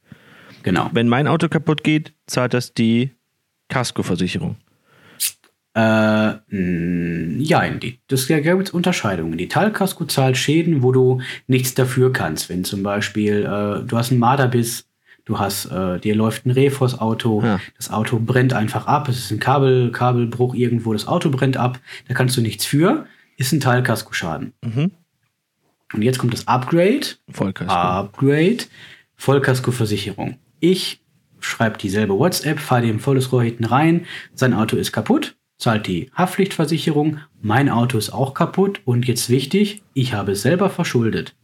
genau. 0.64 0.90
Wenn 0.92 1.08
mein 1.08 1.28
Auto 1.28 1.48
kaputt 1.48 1.84
geht, 1.84 2.14
zahlt 2.26 2.54
das 2.54 2.74
die 2.74 3.12
Kaskoversicherung. 3.70 4.56
Äh, 5.74 6.36
mh, 6.50 7.44
ja, 7.44 7.68
die, 7.70 8.00
das 8.08 8.28
da 8.28 8.40
gibt 8.40 8.68
es 8.70 8.74
Unterscheidungen. 8.74 9.38
Die 9.38 9.50
Teilkasko 9.50 10.06
zahlt 10.06 10.38
Schäden, 10.38 10.84
wo 10.84 10.92
du 10.94 11.22
nichts 11.48 11.74
dafür 11.74 12.13
kannst. 12.13 12.48
Wenn 12.50 12.63
zum 12.63 12.82
Beispiel 12.82 13.42
äh, 13.44 13.86
du 13.86 13.98
hast 13.98 14.12
einen 14.12 14.22
Marderbiss, 14.22 14.88
du 15.25 15.38
hast, 15.38 15.66
äh, 15.66 16.00
dir 16.00 16.16
läuft 16.16 16.46
ein 16.46 16.51
Reh 16.51 16.70
vors 16.70 16.98
Auto, 17.00 17.42
Ja. 17.44 17.60
das 17.75 17.92
Auto 17.92 18.20
brennt 18.20 18.54
einfach 18.54 18.88
ab, 18.88 19.10
es 19.10 19.18
ist 19.18 19.32
ein 19.32 19.39
Kabel, 19.42 19.92
Kabelbruch 19.92 20.56
irgendwo, 20.56 20.94
das 20.94 21.08
Auto 21.08 21.30
brennt 21.30 21.58
ab, 21.58 21.80
da 22.08 22.13
kannst 22.13 22.38
du 22.38 22.42
nichts 22.42 22.66
für, 22.66 23.06
ist 23.36 23.51
ein 23.51 23.60
Teilkaskoschaden. 23.60 24.54
Mhm. 24.63 24.92
Und 25.94 26.01
jetzt 26.04 26.20
kommt 26.20 26.32
das 26.34 26.48
Upgrade. 26.48 27.01
Vollkasko. 27.30 27.74
Upgrade, 27.74 28.60
Vollkaskoversicherung. 29.18 30.38
Ich 30.62 31.01
schreibe 31.39 31.77
dieselbe 31.77 32.18
WhatsApp, 32.18 32.60
fahre 32.60 32.84
dem 32.84 33.00
volles 33.00 33.32
Rohr 33.32 33.44
hinten 33.44 33.65
rein, 33.65 34.06
sein 34.34 34.54
Auto 34.54 34.77
ist 34.77 34.92
kaputt, 34.92 35.36
zahlt 35.58 35.88
die 35.88 36.10
Haftpflichtversicherung, 36.13 37.20
mein 37.42 37.70
Auto 37.70 37.98
ist 37.98 38.12
auch 38.12 38.34
kaputt 38.34 38.82
und 38.86 39.08
jetzt 39.08 39.30
wichtig, 39.30 39.84
ich 39.94 40.13
habe 40.13 40.34
es 40.34 40.42
selber 40.42 40.70
verschuldet. 40.70 41.36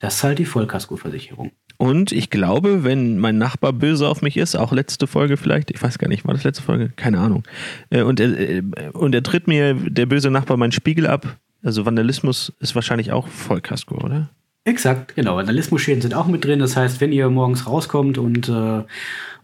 Das 0.00 0.18
zahlt 0.18 0.38
die 0.38 0.44
Vollkaskoversicherung. 0.44 1.52
Und 1.78 2.12
ich 2.12 2.30
glaube, 2.30 2.84
wenn 2.84 3.18
mein 3.18 3.38
Nachbar 3.38 3.72
böse 3.72 4.08
auf 4.08 4.22
mich 4.22 4.36
ist, 4.36 4.54
auch 4.54 4.72
letzte 4.72 5.06
Folge 5.06 5.36
vielleicht, 5.36 5.70
ich 5.70 5.82
weiß 5.82 5.98
gar 5.98 6.08
nicht, 6.08 6.24
war 6.26 6.34
das 6.34 6.44
letzte 6.44 6.62
Folge? 6.62 6.90
Keine 6.94 7.18
Ahnung. 7.18 7.42
Äh, 7.90 8.02
Und 8.02 8.20
er, 8.20 8.38
äh, 8.38 8.62
und 8.92 9.14
er 9.14 9.22
tritt 9.22 9.48
mir, 9.48 9.74
der 9.74 10.06
böse 10.06 10.30
Nachbar, 10.30 10.56
meinen 10.56 10.72
Spiegel 10.72 11.06
ab. 11.06 11.38
Also 11.62 11.86
Vandalismus 11.86 12.52
ist 12.60 12.74
wahrscheinlich 12.74 13.12
auch 13.12 13.26
Vollkasko, 13.26 13.96
oder? 13.96 14.30
Exakt, 14.66 15.14
genau. 15.14 15.36
Vandalismusschäden 15.36 16.00
sind 16.00 16.14
auch 16.14 16.26
mit 16.26 16.44
drin. 16.44 16.58
Das 16.58 16.74
heißt, 16.74 17.00
wenn 17.02 17.12
ihr 17.12 17.28
morgens 17.28 17.66
rauskommt 17.66 18.16
und 18.16 18.48
äh, 18.48 18.82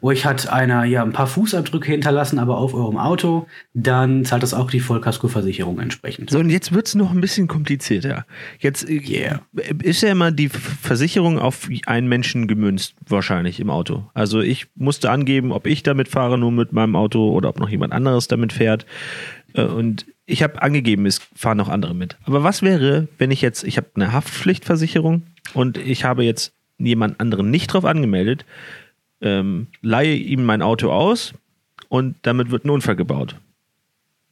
euch 0.01 0.25
hat 0.25 0.49
einer 0.51 0.85
ja 0.85 1.03
ein 1.03 1.13
paar 1.13 1.27
Fußabdrücke 1.27 1.91
hinterlassen, 1.91 2.39
aber 2.39 2.57
auf 2.57 2.73
eurem 2.73 2.97
Auto, 2.97 3.47
dann 3.75 4.25
zahlt 4.25 4.43
das 4.43 4.55
auch 4.55 4.71
die 4.71 4.81
Vollkaskoversicherung 4.81 5.79
entsprechend. 5.79 6.31
So, 6.31 6.39
und 6.39 6.49
jetzt 6.49 6.73
wird 6.73 6.87
es 6.87 6.95
noch 6.95 7.11
ein 7.11 7.21
bisschen 7.21 7.49
komplizierter. 7.49 8.25
Jetzt 8.61 8.89
äh, 8.89 8.99
Yeah. 9.01 9.43
ist 9.83 10.03
ja 10.03 10.11
immer 10.11 10.31
die 10.31 10.49
Versicherung 10.49 11.39
auf 11.39 11.69
einen 11.85 12.09
Menschen 12.09 12.49
gemünzt, 12.49 12.95
wahrscheinlich 13.07 13.61
im 13.61 13.69
Auto. 13.69 14.09
Also 14.15 14.41
ich 14.41 14.69
musste 14.77 15.11
angeben, 15.11 15.53
ob 15.53 15.67
ich 15.67 15.83
damit 15.83 16.09
fahre, 16.09 16.39
nur 16.39 16.51
mit 16.51 16.73
meinem 16.73 16.97
Auto 16.97 17.31
oder 17.31 17.51
ob 17.51 17.61
noch 17.61 17.69
jemand 17.69 17.93
anderes 17.93 18.27
damit 18.27 18.55
fährt. 18.55 18.87
Äh, 19.53 19.65
Und 19.65 20.07
ich 20.31 20.43
habe 20.43 20.63
angegeben, 20.63 21.07
es 21.07 21.21
fahren 21.35 21.59
noch 21.59 21.69
andere 21.69 21.95
mit. 21.95 22.17
Aber 22.25 22.43
was 22.43 22.63
wäre, 22.63 23.09
wenn 23.19 23.31
ich 23.31 23.43
jetzt, 23.43 23.65
ich 23.65 23.77
habe 23.77 23.89
eine 23.95 24.13
Haftpflichtversicherung 24.13 25.23
und 25.55 25.77
ich 25.77 26.05
habe 26.05 26.25
jetzt 26.25 26.53
jemand 26.79 27.21
anderen 27.21 27.51
nicht 27.51 27.73
drauf 27.73 27.85
angemeldet, 27.85 28.45
ähm, 29.21 29.67
leihe 29.83 30.15
ihm 30.15 30.45
mein 30.45 30.63
Auto 30.63 30.91
aus 30.91 31.35
und 31.89 32.17
damit 32.23 32.51
wird 32.51 32.65
ein 32.65 32.71
Unfall 32.71 32.97
gebaut. 32.97 33.37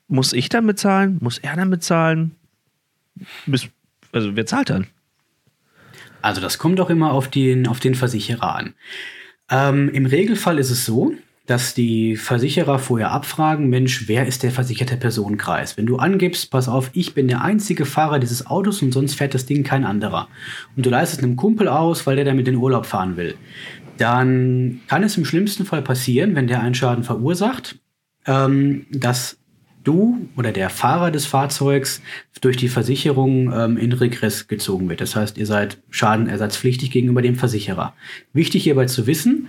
muss 0.06 0.32
ich 0.32 0.48
dann 0.48 0.66
bezahlen? 0.66 1.18
Muss 1.20 1.38
er 1.38 1.56
dann 1.56 1.68
bezahlen? 1.68 2.34
Bis, 3.44 3.68
also 4.12 4.36
wer 4.36 4.46
zahlt 4.46 4.70
dann? 4.70 4.86
Also 6.22 6.40
das 6.40 6.58
kommt 6.58 6.80
auch 6.80 6.90
immer 6.90 7.12
auf 7.12 7.28
den, 7.28 7.66
auf 7.66 7.80
den 7.80 7.94
Versicherer 7.94 8.54
an. 8.54 8.74
Ähm, 9.50 9.88
Im 9.90 10.06
Regelfall 10.06 10.58
ist 10.58 10.70
es 10.70 10.84
so, 10.84 11.14
dass 11.48 11.72
die 11.72 12.16
Versicherer 12.16 12.78
vorher 12.78 13.10
abfragen, 13.10 13.70
Mensch, 13.70 14.06
wer 14.06 14.26
ist 14.26 14.42
der 14.42 14.50
versicherte 14.50 14.98
Personenkreis? 14.98 15.78
Wenn 15.78 15.86
du 15.86 15.96
angibst, 15.96 16.50
pass 16.50 16.68
auf, 16.68 16.90
ich 16.92 17.14
bin 17.14 17.26
der 17.26 17.40
einzige 17.40 17.86
Fahrer 17.86 18.18
dieses 18.18 18.46
Autos 18.46 18.82
und 18.82 18.92
sonst 18.92 19.14
fährt 19.14 19.32
das 19.32 19.46
Ding 19.46 19.64
kein 19.64 19.86
anderer. 19.86 20.28
Und 20.76 20.84
du 20.84 20.90
leistest 20.90 21.22
einem 21.22 21.36
Kumpel 21.36 21.66
aus, 21.66 22.06
weil 22.06 22.16
der 22.16 22.26
damit 22.26 22.46
in 22.48 22.56
Urlaub 22.56 22.84
fahren 22.84 23.16
will. 23.16 23.34
Dann 23.96 24.80
kann 24.88 25.02
es 25.02 25.16
im 25.16 25.24
schlimmsten 25.24 25.64
Fall 25.64 25.80
passieren, 25.80 26.34
wenn 26.34 26.48
der 26.48 26.60
einen 26.60 26.74
Schaden 26.74 27.02
verursacht, 27.02 27.78
ähm, 28.26 28.84
dass 28.90 29.38
du 29.84 30.28
oder 30.36 30.52
der 30.52 30.68
Fahrer 30.68 31.10
des 31.10 31.24
Fahrzeugs 31.24 32.02
durch 32.42 32.58
die 32.58 32.68
Versicherung 32.68 33.50
ähm, 33.54 33.78
in 33.78 33.94
Regress 33.94 34.48
gezogen 34.48 34.90
wird. 34.90 35.00
Das 35.00 35.16
heißt, 35.16 35.38
ihr 35.38 35.46
seid 35.46 35.78
schadenersatzpflichtig 35.88 36.90
gegenüber 36.90 37.22
dem 37.22 37.36
Versicherer. 37.36 37.94
Wichtig 38.34 38.64
hierbei 38.64 38.84
zu 38.84 39.06
wissen, 39.06 39.48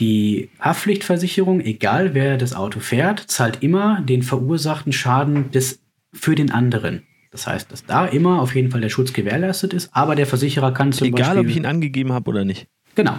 die 0.00 0.50
Haftpflichtversicherung, 0.60 1.60
egal 1.60 2.14
wer 2.14 2.36
das 2.36 2.54
Auto 2.54 2.80
fährt, 2.80 3.20
zahlt 3.20 3.62
immer 3.62 4.00
den 4.02 4.22
verursachten 4.22 4.92
Schaden 4.92 5.50
des, 5.50 5.80
für 6.12 6.34
den 6.34 6.50
anderen. 6.50 7.02
Das 7.30 7.46
heißt, 7.46 7.72
dass 7.72 7.86
da 7.86 8.06
immer 8.06 8.40
auf 8.42 8.54
jeden 8.54 8.70
Fall 8.70 8.80
der 8.82 8.90
Schutz 8.90 9.12
gewährleistet 9.12 9.72
ist, 9.72 9.90
aber 9.92 10.14
der 10.14 10.26
Versicherer 10.26 10.72
kann 10.72 10.92
zum 10.92 11.06
Egal, 11.08 11.20
Beispiel... 11.20 11.40
ob 11.40 11.46
ich 11.48 11.56
ihn 11.56 11.66
angegeben 11.66 12.12
habe 12.12 12.28
oder 12.30 12.44
nicht. 12.44 12.66
Genau. 12.94 13.16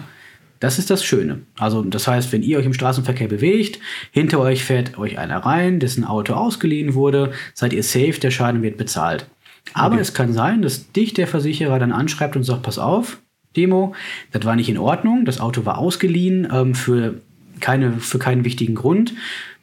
Das 0.59 0.79
ist 0.79 0.89
das 0.89 1.03
Schöne. 1.03 1.41
Also, 1.57 1.81
das 1.83 2.07
heißt, 2.07 2.31
wenn 2.31 2.41
ihr 2.43 2.57
euch 2.57 2.65
im 2.65 2.73
Straßenverkehr 2.73 3.27
bewegt, 3.27 3.79
hinter 4.11 4.39
euch 4.39 4.63
fährt 4.63 4.97
euch 4.97 5.17
einer 5.17 5.39
rein, 5.39 5.79
dessen 5.79 6.05
Auto 6.05 6.33
ausgeliehen 6.35 6.93
wurde, 6.93 7.33
seid 7.53 7.73
ihr 7.73 7.83
safe, 7.83 8.19
der 8.21 8.31
Schaden 8.31 8.61
wird 8.61 8.77
bezahlt. 8.77 9.27
Aber 9.73 9.95
Okay. 9.95 10.01
es 10.01 10.13
kann 10.13 10.31
sein, 10.31 10.61
dass 10.61 10.91
dich 10.91 11.13
der 11.13 11.27
Versicherer 11.27 11.79
dann 11.79 11.91
anschreibt 11.91 12.35
und 12.35 12.43
sagt, 12.43 12.61
pass 12.63 12.77
auf, 12.79 13.19
Demo, 13.55 13.93
das 14.31 14.45
war 14.45 14.55
nicht 14.55 14.69
in 14.69 14.77
Ordnung, 14.77 15.25
das 15.25 15.39
Auto 15.39 15.65
war 15.65 15.77
ausgeliehen 15.77 16.47
ähm, 16.51 16.75
für, 16.75 17.15
keine, 17.59 17.93
für 17.99 18.19
keinen 18.19 18.45
wichtigen 18.45 18.75
Grund. 18.75 19.13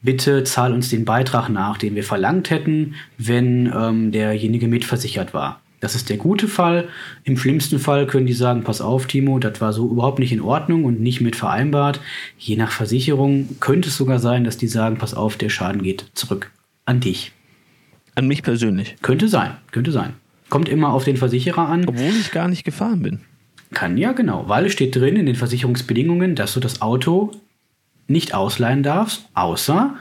Bitte 0.02 0.44
zahl 0.44 0.72
uns 0.72 0.88
den 0.88 1.04
Beitrag 1.04 1.48
nach, 1.48 1.76
den 1.76 1.94
wir 1.94 2.04
verlangt 2.04 2.50
hätten, 2.50 2.94
wenn 3.18 3.70
ähm, 3.74 4.12
derjenige 4.12 4.66
mitversichert 4.66 5.34
war. 5.34 5.60
Das 5.80 5.94
ist 5.94 6.10
der 6.10 6.18
gute 6.18 6.46
Fall. 6.46 6.88
Im 7.24 7.38
schlimmsten 7.38 7.78
Fall 7.78 8.06
können 8.06 8.26
die 8.26 8.34
sagen, 8.34 8.62
pass 8.64 8.82
auf, 8.82 9.06
Timo, 9.06 9.38
das 9.38 9.60
war 9.62 9.72
so 9.72 9.90
überhaupt 9.90 10.18
nicht 10.18 10.32
in 10.32 10.42
Ordnung 10.42 10.84
und 10.84 11.00
nicht 11.00 11.22
mit 11.22 11.36
vereinbart. 11.36 12.00
Je 12.38 12.56
nach 12.56 12.70
Versicherung 12.70 13.48
könnte 13.60 13.88
es 13.88 13.96
sogar 13.96 14.18
sein, 14.18 14.44
dass 14.44 14.58
die 14.58 14.68
sagen, 14.68 14.98
pass 14.98 15.14
auf, 15.14 15.36
der 15.36 15.48
Schaden 15.48 15.82
geht 15.82 16.04
zurück 16.14 16.50
an 16.84 17.00
dich. 17.00 17.32
An 18.14 18.26
mich 18.26 18.42
persönlich. 18.42 18.96
Könnte 19.00 19.28
sein, 19.28 19.52
könnte 19.70 19.90
sein. 19.90 20.14
Kommt 20.50 20.68
immer 20.68 20.92
auf 20.92 21.04
den 21.04 21.16
Versicherer 21.16 21.68
an. 21.68 21.86
Obwohl 21.88 22.10
ich 22.20 22.30
gar 22.32 22.48
nicht 22.48 22.64
gefahren 22.64 23.02
bin. 23.02 23.20
Kann 23.72 23.96
ja, 23.96 24.12
genau, 24.12 24.44
weil 24.48 24.66
es 24.66 24.72
steht 24.72 24.96
drin 24.96 25.16
in 25.16 25.26
den 25.26 25.36
Versicherungsbedingungen, 25.36 26.34
dass 26.34 26.54
du 26.54 26.60
das 26.60 26.82
Auto 26.82 27.32
nicht 28.08 28.34
ausleihen 28.34 28.82
darfst, 28.82 29.28
außer 29.34 29.94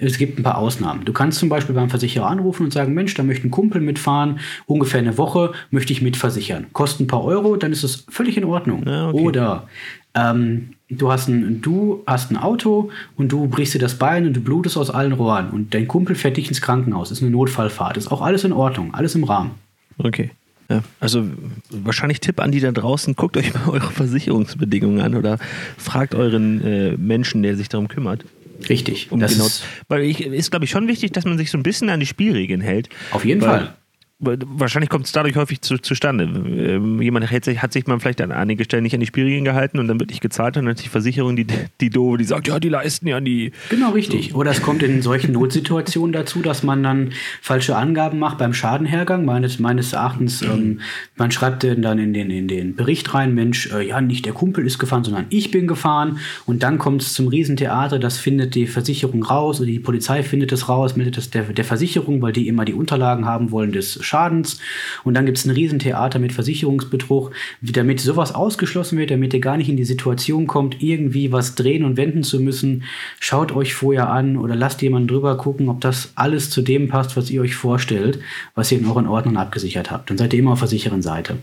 es 0.00 0.16
gibt 0.16 0.38
ein 0.38 0.42
paar 0.42 0.56
Ausnahmen. 0.56 1.04
Du 1.04 1.12
kannst 1.12 1.38
zum 1.38 1.50
Beispiel 1.50 1.74
beim 1.74 1.90
Versicherer 1.90 2.26
anrufen 2.26 2.64
und 2.64 2.72
sagen, 2.72 2.94
Mensch, 2.94 3.12
da 3.14 3.22
möchte 3.22 3.46
ein 3.46 3.50
Kumpel 3.50 3.82
mitfahren, 3.82 4.40
ungefähr 4.66 5.00
eine 5.00 5.18
Woche 5.18 5.52
möchte 5.70 5.92
ich 5.92 6.00
mitversichern. 6.00 6.66
Kostet 6.72 7.00
ein 7.02 7.06
paar 7.06 7.22
Euro, 7.22 7.56
dann 7.56 7.72
ist 7.72 7.82
es 7.82 8.06
völlig 8.08 8.38
in 8.38 8.44
Ordnung. 8.44 8.86
Ja, 8.86 9.10
okay. 9.10 9.20
Oder 9.20 9.68
ähm, 10.14 10.70
du, 10.88 11.12
hast 11.12 11.28
ein, 11.28 11.60
du 11.60 12.02
hast 12.06 12.30
ein 12.30 12.38
Auto 12.38 12.90
und 13.16 13.30
du 13.30 13.46
brichst 13.46 13.74
dir 13.74 13.78
das 13.78 13.98
Bein 13.98 14.26
und 14.26 14.34
du 14.34 14.40
blutest 14.40 14.78
aus 14.78 14.90
allen 14.90 15.12
Rohren 15.12 15.50
und 15.50 15.74
dein 15.74 15.86
Kumpel 15.86 16.16
fährt 16.16 16.38
dich 16.38 16.48
ins 16.48 16.62
Krankenhaus. 16.62 17.10
ist 17.10 17.22
eine 17.22 17.30
Notfallfahrt. 17.30 17.98
Ist 17.98 18.10
auch 18.10 18.22
alles 18.22 18.44
in 18.44 18.52
Ordnung, 18.52 18.94
alles 18.94 19.14
im 19.14 19.24
Rahmen. 19.24 19.52
Okay. 19.98 20.30
Ja, 20.70 20.84
also 21.00 21.26
wahrscheinlich 21.70 22.20
Tipp 22.20 22.40
an 22.40 22.52
die 22.52 22.60
da 22.60 22.70
draußen, 22.70 23.16
guckt 23.16 23.36
euch 23.36 23.52
mal 23.52 23.68
eure 23.68 23.90
Versicherungsbedingungen 23.90 25.00
an 25.00 25.16
oder 25.16 25.38
fragt 25.76 26.14
euren 26.14 26.64
äh, 26.64 26.96
Menschen, 26.96 27.42
der 27.42 27.56
sich 27.56 27.68
darum 27.68 27.88
kümmert. 27.88 28.24
Richtig. 28.68 29.10
Um 29.10 29.18
das 29.20 29.32
genau, 29.32 29.46
ist 29.46 29.64
weil 29.88 30.02
ich, 30.02 30.20
ist, 30.20 30.50
glaube 30.50 30.66
ich, 30.66 30.70
schon 30.70 30.86
wichtig, 30.86 31.12
dass 31.12 31.24
man 31.24 31.38
sich 31.38 31.50
so 31.50 31.58
ein 31.58 31.62
bisschen 31.62 31.90
an 31.90 31.98
die 31.98 32.06
Spielregeln 32.06 32.60
hält. 32.60 32.88
auf 33.10 33.24
jeden 33.24 33.40
weil, 33.40 33.48
Fall. 33.48 33.76
Wahrscheinlich 34.20 34.90
kommt 34.90 35.06
es 35.06 35.12
dadurch 35.12 35.36
häufig 35.36 35.62
zu, 35.62 35.78
zustande. 35.78 36.24
Ähm, 36.24 37.00
jemand 37.00 37.30
hat 37.30 37.44
sich, 37.44 37.62
hat 37.62 37.72
sich 37.72 37.86
mal 37.86 37.98
vielleicht 38.00 38.20
an 38.20 38.32
einige 38.32 38.64
Stellen 38.64 38.82
nicht 38.82 38.92
an 38.92 39.00
die 39.00 39.06
Spielregeln 39.06 39.44
gehalten 39.44 39.78
und 39.78 39.88
dann 39.88 39.98
wird 39.98 40.10
nicht 40.10 40.20
gezahlt 40.20 40.58
und 40.58 40.66
dann 40.66 40.74
ist 40.74 40.84
die 40.84 40.90
Versicherung 40.90 41.36
die, 41.36 41.46
die 41.80 41.88
doofe, 41.88 42.18
die 42.18 42.24
sagt, 42.24 42.48
ja, 42.48 42.60
die 42.60 42.68
leisten 42.68 43.06
ja 43.06 43.20
die. 43.20 43.52
Genau, 43.70 43.90
richtig. 43.90 44.34
Oder 44.34 44.50
es 44.50 44.60
kommt 44.60 44.82
in 44.82 45.00
solchen 45.00 45.32
Notsituationen 45.32 46.12
dazu, 46.12 46.42
dass 46.42 46.62
man 46.62 46.82
dann 46.82 47.12
falsche 47.40 47.76
Angaben 47.76 48.18
macht 48.18 48.36
beim 48.36 48.52
Schadenhergang. 48.52 49.24
Meines, 49.24 49.58
meines 49.58 49.94
Erachtens, 49.94 50.42
ähm, 50.42 50.80
man 51.16 51.30
schreibt 51.30 51.64
dann 51.64 51.98
in 51.98 52.12
den, 52.12 52.30
in 52.30 52.46
den 52.46 52.76
Bericht 52.76 53.14
rein, 53.14 53.34
Mensch, 53.34 53.72
äh, 53.72 53.88
ja, 53.88 54.02
nicht 54.02 54.26
der 54.26 54.34
Kumpel 54.34 54.66
ist 54.66 54.78
gefahren, 54.78 55.04
sondern 55.04 55.26
ich 55.30 55.50
bin 55.50 55.66
gefahren. 55.66 56.18
Und 56.44 56.62
dann 56.62 56.78
kommt 56.78 57.00
es 57.02 57.14
zum 57.14 57.28
Riesentheater, 57.28 57.98
das 57.98 58.18
findet 58.18 58.54
die 58.54 58.66
Versicherung 58.66 59.22
raus 59.22 59.60
oder 59.60 59.66
die 59.66 59.78
Polizei 59.78 60.22
findet 60.22 60.52
es 60.52 60.68
raus, 60.68 60.96
meldet 60.96 61.16
es 61.16 61.30
der, 61.30 61.44
der 61.44 61.64
Versicherung, 61.64 62.20
weil 62.20 62.32
die 62.32 62.48
immer 62.48 62.64
die 62.64 62.74
Unterlagen 62.74 63.24
haben 63.24 63.50
wollen 63.50 63.72
des 63.72 64.04
Schadens. 64.10 64.58
Und 65.04 65.14
dann 65.14 65.26
gibt 65.26 65.38
es 65.38 65.44
ein 65.44 65.50
Riesentheater 65.50 66.18
mit 66.18 66.32
Versicherungsbetrug, 66.32 67.32
damit 67.62 68.00
sowas 68.00 68.34
ausgeschlossen 68.34 68.98
wird, 68.98 69.10
damit 69.10 69.32
ihr 69.32 69.40
gar 69.40 69.56
nicht 69.56 69.68
in 69.68 69.76
die 69.76 69.84
Situation 69.84 70.46
kommt, 70.46 70.82
irgendwie 70.82 71.32
was 71.32 71.54
drehen 71.54 71.84
und 71.84 71.96
wenden 71.96 72.22
zu 72.22 72.40
müssen. 72.40 72.82
Schaut 73.20 73.52
euch 73.52 73.74
vorher 73.74 74.10
an 74.10 74.36
oder 74.36 74.56
lasst 74.56 74.82
jemanden 74.82 75.08
drüber 75.08 75.36
gucken, 75.36 75.68
ob 75.68 75.80
das 75.80 76.12
alles 76.16 76.50
zu 76.50 76.62
dem 76.62 76.88
passt, 76.88 77.16
was 77.16 77.30
ihr 77.30 77.40
euch 77.40 77.54
vorstellt, 77.54 78.18
was 78.54 78.72
ihr 78.72 78.78
in 78.78 78.86
euren 78.86 79.06
Ordnern 79.06 79.36
abgesichert 79.36 79.90
habt. 79.90 80.10
Dann 80.10 80.18
seid 80.18 80.32
ihr 80.32 80.40
immer 80.40 80.52
auf 80.52 80.58
der 80.60 80.68
sicheren 80.68 81.02
Seite. 81.02 81.36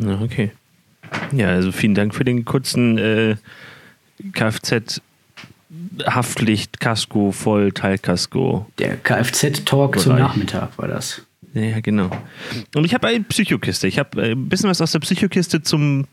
Ja, 0.00 0.20
okay. 0.20 0.52
Ja, 1.32 1.48
also 1.48 1.72
vielen 1.72 1.94
Dank 1.94 2.14
für 2.14 2.24
den 2.24 2.44
kurzen 2.44 2.98
äh, 2.98 3.36
Kfz. 4.32 5.00
Haftpflicht, 6.06 6.78
Kasko, 6.80 7.32
Voll, 7.32 7.72
Teilkasko. 7.72 8.66
Der 8.78 8.96
Kfz-Talk 8.96 9.98
zum. 9.98 10.16
Nachmittag 10.16 10.78
war 10.78 10.88
das. 10.88 11.22
Ja, 11.56 11.80
genau. 11.80 12.10
Und 12.74 12.84
ich 12.84 12.92
habe 12.92 13.06
eine 13.06 13.24
Psychokiste. 13.24 13.88
Ich 13.88 13.98
habe 13.98 14.22
ein 14.22 14.48
bisschen 14.48 14.68
was 14.68 14.82
aus 14.82 14.92
der 14.92 14.98
Psychokiste 15.00 15.62
zum. 15.62 16.06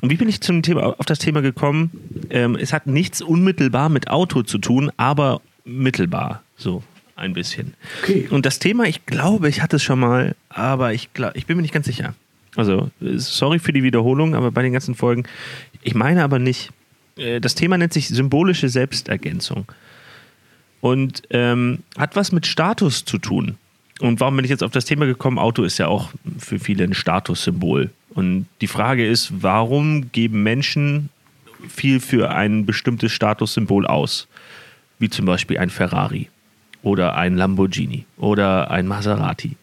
Und 0.00 0.10
wie 0.10 0.16
bin 0.16 0.28
ich 0.28 0.40
zum 0.40 0.62
Thema, 0.62 0.98
auf 0.98 1.04
das 1.06 1.18
Thema 1.18 1.42
gekommen? 1.42 1.90
Ähm, 2.30 2.56
es 2.56 2.72
hat 2.72 2.86
nichts 2.86 3.20
unmittelbar 3.20 3.90
mit 3.90 4.08
Auto 4.08 4.42
zu 4.42 4.56
tun, 4.58 4.90
aber 4.96 5.42
mittelbar. 5.64 6.42
So 6.56 6.82
ein 7.16 7.34
bisschen. 7.34 7.74
Okay. 8.02 8.26
Und 8.30 8.46
das 8.46 8.58
Thema, 8.58 8.84
ich 8.84 9.04
glaube, 9.04 9.48
ich 9.48 9.60
hatte 9.62 9.76
es 9.76 9.82
schon 9.82 10.00
mal, 10.00 10.34
aber 10.48 10.94
ich, 10.94 11.12
glaub, 11.12 11.36
ich 11.36 11.46
bin 11.46 11.56
mir 11.56 11.62
nicht 11.62 11.74
ganz 11.74 11.86
sicher. 11.86 12.14
Also, 12.56 12.90
äh, 13.00 13.18
sorry 13.18 13.58
für 13.58 13.72
die 13.74 13.82
Wiederholung, 13.82 14.34
aber 14.34 14.50
bei 14.50 14.62
den 14.62 14.72
ganzen 14.72 14.94
Folgen. 14.94 15.24
Ich 15.82 15.94
meine 15.94 16.24
aber 16.24 16.38
nicht. 16.38 16.70
Äh, 17.16 17.40
Das 17.40 17.54
Thema 17.54 17.76
nennt 17.76 17.92
sich 17.92 18.08
symbolische 18.08 18.70
Selbstergänzung. 18.70 19.66
Und 20.80 21.22
ähm, 21.30 21.80
hat 21.98 22.16
was 22.16 22.32
mit 22.32 22.46
Status 22.46 23.04
zu 23.04 23.18
tun. 23.18 23.56
Und 24.02 24.18
warum 24.18 24.34
bin 24.34 24.44
ich 24.44 24.50
jetzt 24.50 24.64
auf 24.64 24.72
das 24.72 24.84
Thema 24.84 25.06
gekommen? 25.06 25.38
Auto 25.38 25.62
ist 25.62 25.78
ja 25.78 25.86
auch 25.86 26.10
für 26.36 26.58
viele 26.58 26.82
ein 26.82 26.92
Statussymbol. 26.92 27.90
Und 28.10 28.46
die 28.60 28.66
Frage 28.66 29.06
ist, 29.06 29.32
warum 29.42 30.10
geben 30.10 30.42
Menschen 30.42 31.08
viel 31.68 32.00
für 32.00 32.30
ein 32.30 32.66
bestimmtes 32.66 33.12
Statussymbol 33.12 33.86
aus? 33.86 34.26
Wie 34.98 35.08
zum 35.08 35.24
Beispiel 35.26 35.58
ein 35.58 35.70
Ferrari 35.70 36.28
oder 36.82 37.14
ein 37.14 37.36
Lamborghini 37.36 38.04
oder 38.16 38.72
ein 38.72 38.88
Maserati. 38.88 39.54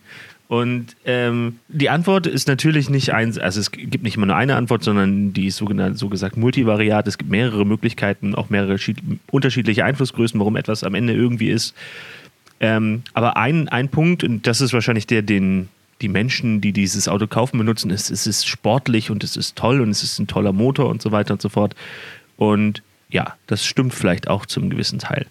Und 0.47 0.95
ähm, 1.03 1.59
die 1.67 1.89
Antwort 1.89 2.25
ist 2.25 2.47
natürlich 2.47 2.89
nicht 2.89 3.13
eins, 3.13 3.37
also 3.37 3.59
es 3.59 3.71
gibt 3.71 4.03
nicht 4.03 4.15
immer 4.15 4.25
nur 4.25 4.37
eine 4.37 4.55
Antwort, 4.55 4.85
sondern 4.85 5.33
die 5.33 5.47
ist 5.47 5.57
sogenannt, 5.57 5.99
so 5.99 6.07
gesagt 6.07 6.37
multivariat. 6.37 7.07
Es 7.09 7.17
gibt 7.17 7.29
mehrere 7.29 7.65
Möglichkeiten, 7.65 8.35
auch 8.35 8.49
mehrere 8.49 8.75
schied- 8.77 9.03
unterschiedliche 9.31 9.83
Einflussgrößen, 9.83 10.39
warum 10.39 10.55
etwas 10.55 10.85
am 10.85 10.95
Ende 10.95 11.13
irgendwie 11.13 11.49
ist. 11.49 11.75
Ähm, 12.59 13.03
aber 13.13 13.37
ein, 13.37 13.69
ein 13.69 13.89
Punkt, 13.89 14.23
und 14.23 14.45
das 14.45 14.61
ist 14.61 14.73
wahrscheinlich 14.73 15.07
der, 15.07 15.21
den 15.21 15.69
die 16.01 16.07
Menschen, 16.07 16.61
die 16.61 16.71
dieses 16.71 17.07
Auto 17.07 17.27
kaufen, 17.27 17.57
benutzen, 17.57 17.89
ist, 17.89 18.09
es 18.09 18.25
ist 18.25 18.47
sportlich 18.47 19.11
und 19.11 19.23
es 19.23 19.35
ist 19.35 19.55
toll 19.55 19.81
und 19.81 19.89
es 19.89 20.03
ist 20.03 20.19
ein 20.19 20.27
toller 20.27 20.53
Motor 20.53 20.89
und 20.89 21.01
so 21.01 21.11
weiter 21.11 21.33
und 21.33 21.41
so 21.41 21.49
fort. 21.49 21.75
Und 22.37 22.81
ja, 23.09 23.35
das 23.47 23.65
stimmt 23.65 23.93
vielleicht 23.93 24.27
auch 24.27 24.45
zum 24.45 24.69
gewissen 24.69 24.99
Teil. 24.99 25.25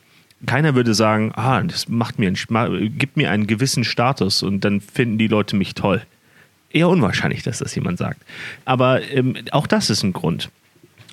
Keiner 0.47 0.75
würde 0.75 0.94
sagen, 0.94 1.32
ah, 1.35 1.62
das 1.62 1.88
macht 1.88 2.18
mir 2.18 2.28
einen, 2.28 2.99
gibt 2.99 3.16
mir 3.16 3.30
einen 3.30 3.47
gewissen 3.47 3.82
Status 3.82 4.42
und 4.42 4.64
dann 4.64 4.80
finden 4.80 5.18
die 5.18 5.26
Leute 5.26 5.56
mich 5.56 5.75
toll. 5.75 6.02
Eher 6.70 6.88
unwahrscheinlich, 6.88 7.42
dass 7.42 7.58
das 7.58 7.75
jemand 7.75 7.99
sagt. 7.99 8.20
Aber 8.64 9.02
ähm, 9.11 9.37
auch 9.52 9.66
das 9.66 9.90
ist 9.90 10.02
ein 10.02 10.12
Grund. 10.12 10.50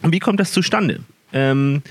Und 0.04 0.12
wie 0.12 0.20
kommt 0.20 0.40
das 0.40 0.52
zustande? 0.52 1.00
Ähm, 1.32 1.82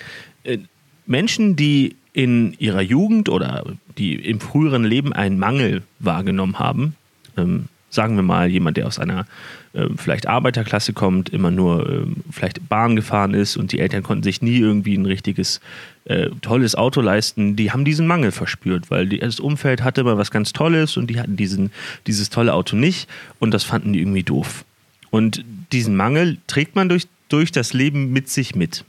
äh, 0.45 0.59
Menschen, 1.07 1.57
die 1.57 1.97
in 2.15 2.55
ihrer 2.59 2.81
Jugend 2.81 3.29
oder 3.29 3.65
die 3.99 4.15
im 4.15 4.41
früheren 4.41 4.85
Leben 4.85 5.13
einen 5.13 5.39
Mangel 5.39 5.83
wahrgenommen 5.99 6.59
haben, 6.59 6.95
ähm, 7.37 7.67
sagen 7.91 8.17
wir 8.17 8.23
mal, 8.23 8.49
jemand, 8.49 8.77
der 8.77 8.87
aus 8.87 8.99
einer 8.99 9.27
äh, 9.73 9.87
vielleicht 9.97 10.27
Arbeiterklasse 10.27 10.93
kommt, 10.93 11.29
immer 11.29 11.51
nur 11.51 11.89
äh, 11.89 12.07
vielleicht 12.31 12.69
Bahn 12.69 12.97
gefahren 12.97 13.35
ist 13.35 13.57
und 13.57 13.73
die 13.73 13.81
Eltern 13.81 14.03
konnten 14.03 14.23
sich 14.23 14.43
nie 14.43 14.59
irgendwie 14.59 14.97
ein 14.97 15.07
richtiges 15.07 15.61
äh, 16.05 16.31
tolles 16.41 16.75
Auto 16.75 17.01
leisten, 17.01 17.57
die 17.57 17.73
haben 17.73 17.85
diesen 17.85 18.07
Mangel 18.07 18.31
verspürt, 18.31 18.91
weil 18.91 19.09
die, 19.09 19.19
das 19.19 19.41
Umfeld 19.41 19.83
hatte 19.83 20.03
immer 20.03 20.17
was 20.17 20.31
ganz 20.31 20.53
Tolles 20.53 20.97
und 20.97 21.09
die 21.09 21.19
hatten 21.19 21.37
diesen, 21.37 21.71
dieses 22.07 22.31
tolle 22.31 22.55
Auto 22.55 22.77
nicht 22.77 23.09
und 23.39 23.53
das 23.53 23.65
fanden 23.65 23.93
die 23.93 24.01
irgendwie 24.01 24.23
doof. 24.23 24.65
Und 25.11 25.45
diesen 25.73 25.97
Mangel 25.97 26.39
trägt 26.47 26.77
man 26.77 26.89
durch, 26.89 27.07
durch 27.29 27.53
das 27.53 27.73
Leben 27.73 28.13
mit 28.13 28.29
sich 28.29 28.55
mit. 28.55 28.85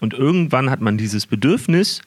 Und 0.00 0.14
irgendwann 0.14 0.70
hat 0.70 0.80
man 0.80 0.96
dieses 0.98 1.26
Bedürfnis, 1.26 2.02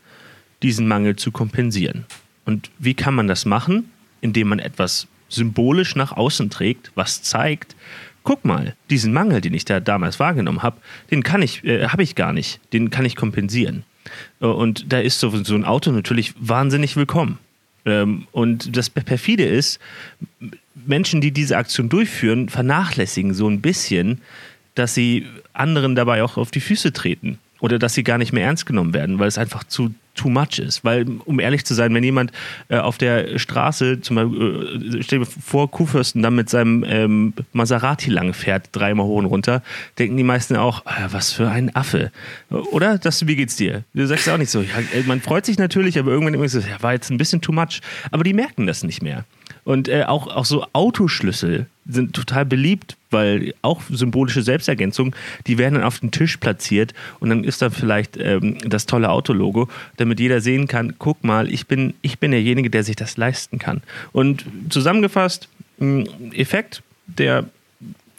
diesen 0.63 0.87
Mangel 0.87 1.15
zu 1.15 1.31
kompensieren. 1.31 2.05
Und 2.45 2.71
wie 2.79 2.93
kann 2.93 3.13
man 3.13 3.27
das 3.27 3.45
machen? 3.45 3.91
Indem 4.21 4.49
man 4.49 4.59
etwas 4.59 5.07
symbolisch 5.29 5.95
nach 5.95 6.11
außen 6.11 6.49
trägt, 6.49 6.91
was 6.95 7.21
zeigt, 7.21 7.75
guck 8.23 8.45
mal, 8.45 8.75
diesen 8.89 9.13
Mangel, 9.13 9.41
den 9.41 9.53
ich 9.53 9.65
da 9.65 9.79
damals 9.79 10.19
wahrgenommen 10.19 10.61
habe, 10.61 10.77
den 11.09 11.23
kann 11.23 11.41
ich, 11.41 11.63
äh, 11.63 11.87
habe 11.87 12.03
ich 12.03 12.15
gar 12.15 12.33
nicht, 12.33 12.59
den 12.73 12.89
kann 12.89 13.05
ich 13.05 13.15
kompensieren. 13.15 13.83
Äh, 14.41 14.45
und 14.45 14.91
da 14.91 14.99
ist 14.99 15.19
so, 15.19 15.29
so 15.43 15.55
ein 15.55 15.65
Auto 15.65 15.91
natürlich 15.91 16.33
wahnsinnig 16.39 16.95
willkommen. 16.95 17.39
Ähm, 17.85 18.27
und 18.31 18.75
das 18.75 18.89
perfide 18.89 19.45
ist, 19.45 19.79
Menschen, 20.85 21.21
die 21.21 21.31
diese 21.31 21.57
Aktion 21.57 21.89
durchführen, 21.89 22.49
vernachlässigen 22.49 23.33
so 23.33 23.47
ein 23.47 23.61
bisschen, 23.61 24.21
dass 24.75 24.93
sie 24.93 25.25
anderen 25.53 25.95
dabei 25.95 26.23
auch 26.23 26.37
auf 26.37 26.51
die 26.51 26.61
Füße 26.61 26.93
treten 26.93 27.39
oder 27.61 27.79
dass 27.79 27.93
sie 27.93 28.03
gar 28.03 28.17
nicht 28.17 28.33
mehr 28.33 28.43
ernst 28.43 28.65
genommen 28.65 28.93
werden, 28.93 29.19
weil 29.19 29.27
es 29.27 29.37
einfach 29.37 29.63
zu 29.63 29.93
too 30.15 30.29
much 30.29 30.59
ist. 30.59 30.83
Weil, 30.83 31.05
um 31.25 31.39
ehrlich 31.39 31.63
zu 31.63 31.73
sein, 31.73 31.93
wenn 31.93 32.03
jemand 32.03 32.31
äh, 32.67 32.77
auf 32.77 32.97
der 32.97 33.37
Straße, 33.39 34.01
zum 34.01 34.15
Beispiel, 34.17 34.97
äh, 34.99 35.03
stell 35.03 35.19
dir 35.19 35.25
vor, 35.25 35.71
Kuhfürsten 35.71 36.21
dann 36.21 36.35
mit 36.35 36.49
seinem 36.49 36.83
ähm, 36.85 37.33
Maserati 37.53 38.09
lang 38.09 38.33
fährt, 38.33 38.69
dreimal 38.71 39.05
hoch 39.05 39.19
und 39.19 39.25
runter, 39.25 39.61
denken 39.99 40.17
die 40.17 40.23
meisten 40.23 40.55
auch, 40.55 40.85
äh, 40.85 41.07
was 41.11 41.31
für 41.31 41.49
ein 41.49 41.73
Affe. 41.75 42.11
Oder? 42.49 42.97
Das, 42.97 43.25
wie 43.27 43.35
geht's 43.35 43.55
dir? 43.55 43.83
Du 43.93 44.05
sagst 44.05 44.27
auch 44.27 44.37
nicht 44.37 44.51
so. 44.51 44.61
Ja, 44.61 44.75
man 45.05 45.21
freut 45.21 45.45
sich 45.45 45.57
natürlich, 45.57 45.97
aber 45.97 46.11
irgendwann 46.11 46.33
immer 46.33 46.49
so, 46.49 46.59
ja, 46.59 46.81
war 46.81 46.93
jetzt 46.93 47.09
ein 47.09 47.17
bisschen 47.17 47.41
too 47.41 47.53
much. 47.53 47.81
Aber 48.11 48.23
die 48.23 48.33
merken 48.33 48.67
das 48.67 48.83
nicht 48.83 49.01
mehr. 49.01 49.23
Und 49.63 49.87
äh, 49.87 50.03
auch, 50.05 50.27
auch 50.27 50.45
so 50.45 50.65
Autoschlüssel 50.73 51.67
sind 51.87 52.13
total 52.13 52.45
beliebt, 52.45 52.97
weil 53.11 53.53
auch 53.61 53.81
symbolische 53.89 54.41
Selbstergänzung, 54.41 55.15
die 55.47 55.57
werden 55.57 55.75
dann 55.75 55.83
auf 55.83 55.99
den 55.99 56.11
Tisch 56.11 56.37
platziert 56.37 56.93
und 57.19 57.29
dann 57.29 57.43
ist 57.43 57.61
da 57.61 57.69
vielleicht 57.69 58.17
ähm, 58.17 58.57
das 58.67 58.85
tolle 58.85 59.09
Autologo, 59.09 59.67
damit 59.97 60.19
jeder 60.19 60.41
sehen 60.41 60.67
kann, 60.67 60.95
guck 60.97 61.23
mal, 61.23 61.51
ich 61.51 61.67
bin, 61.67 61.93
ich 62.01 62.19
bin 62.19 62.31
derjenige, 62.31 62.69
der 62.69 62.83
sich 62.83 62.95
das 62.95 63.17
leisten 63.17 63.59
kann. 63.59 63.81
Und 64.11 64.45
zusammengefasst, 64.69 65.49
ein 65.79 66.33
Effekt, 66.33 66.83
der 67.07 67.45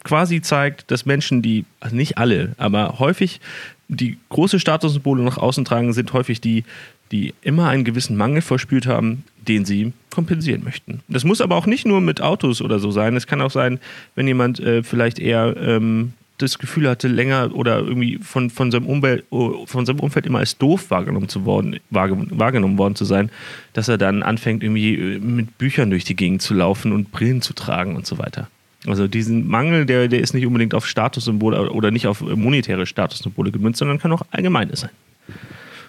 quasi 0.03 0.41
zeigt, 0.41 0.91
dass 0.91 1.05
Menschen, 1.05 1.41
die, 1.41 1.65
also 1.79 1.95
nicht 1.95 2.17
alle, 2.17 2.53
aber 2.57 2.99
häufig 2.99 3.39
die 3.87 4.17
große 4.29 4.59
Statussymbole 4.59 5.23
nach 5.23 5.37
außen 5.37 5.65
tragen, 5.65 5.93
sind 5.93 6.13
häufig 6.13 6.41
die, 6.41 6.63
die 7.11 7.33
immer 7.41 7.69
einen 7.69 7.83
gewissen 7.83 8.17
Mangel 8.17 8.41
verspürt 8.41 8.87
haben, 8.87 9.23
den 9.47 9.65
sie 9.65 9.93
kompensieren 10.09 10.63
möchten. 10.63 11.01
Das 11.07 11.23
muss 11.23 11.41
aber 11.41 11.55
auch 11.55 11.65
nicht 11.65 11.85
nur 11.85 12.01
mit 12.01 12.21
Autos 12.21 12.61
oder 12.61 12.79
so 12.79 12.91
sein. 12.91 13.15
Es 13.15 13.27
kann 13.27 13.41
auch 13.41 13.51
sein, 13.51 13.79
wenn 14.15 14.27
jemand 14.27 14.59
äh, 14.59 14.83
vielleicht 14.83 15.19
eher 15.19 15.55
ähm, 15.57 16.13
das 16.37 16.59
Gefühl 16.59 16.89
hatte, 16.89 17.07
länger 17.07 17.55
oder 17.55 17.79
irgendwie 17.79 18.17
von, 18.17 18.49
von, 18.49 18.71
seinem 18.71 18.87
Umwelt, 18.87 19.23
oh, 19.29 19.65
von 19.65 19.85
seinem 19.85 19.99
Umfeld 19.99 20.25
immer 20.25 20.39
als 20.39 20.57
doof 20.57 20.89
wahrgenommen, 20.89 21.29
zu 21.29 21.45
worden, 21.45 21.79
wahrgenommen 21.89 22.77
worden 22.77 22.95
zu 22.95 23.05
sein, 23.05 23.29
dass 23.73 23.87
er 23.87 23.97
dann 23.97 24.23
anfängt, 24.23 24.63
irgendwie 24.63 24.95
äh, 24.95 25.19
mit 25.19 25.57
Büchern 25.57 25.89
durch 25.89 26.03
die 26.03 26.15
Gegend 26.15 26.41
zu 26.41 26.53
laufen 26.53 26.91
und 26.91 27.11
Brillen 27.11 27.41
zu 27.41 27.53
tragen 27.53 27.95
und 27.95 28.05
so 28.05 28.17
weiter. 28.17 28.49
Also 28.85 29.07
diesen 29.07 29.47
Mangel, 29.47 29.85
der, 29.85 30.07
der 30.07 30.19
ist 30.19 30.33
nicht 30.33 30.45
unbedingt 30.45 30.73
auf 30.73 30.85
Statussymbole 30.85 31.71
oder 31.71 31.91
nicht 31.91 32.07
auf 32.07 32.21
monetäre 32.21 32.85
Statussymbole 32.85 33.51
gemünzt, 33.51 33.79
sondern 33.79 33.99
kann 33.99 34.11
auch 34.11 34.23
allgemeine 34.31 34.75
sein. 34.75 34.89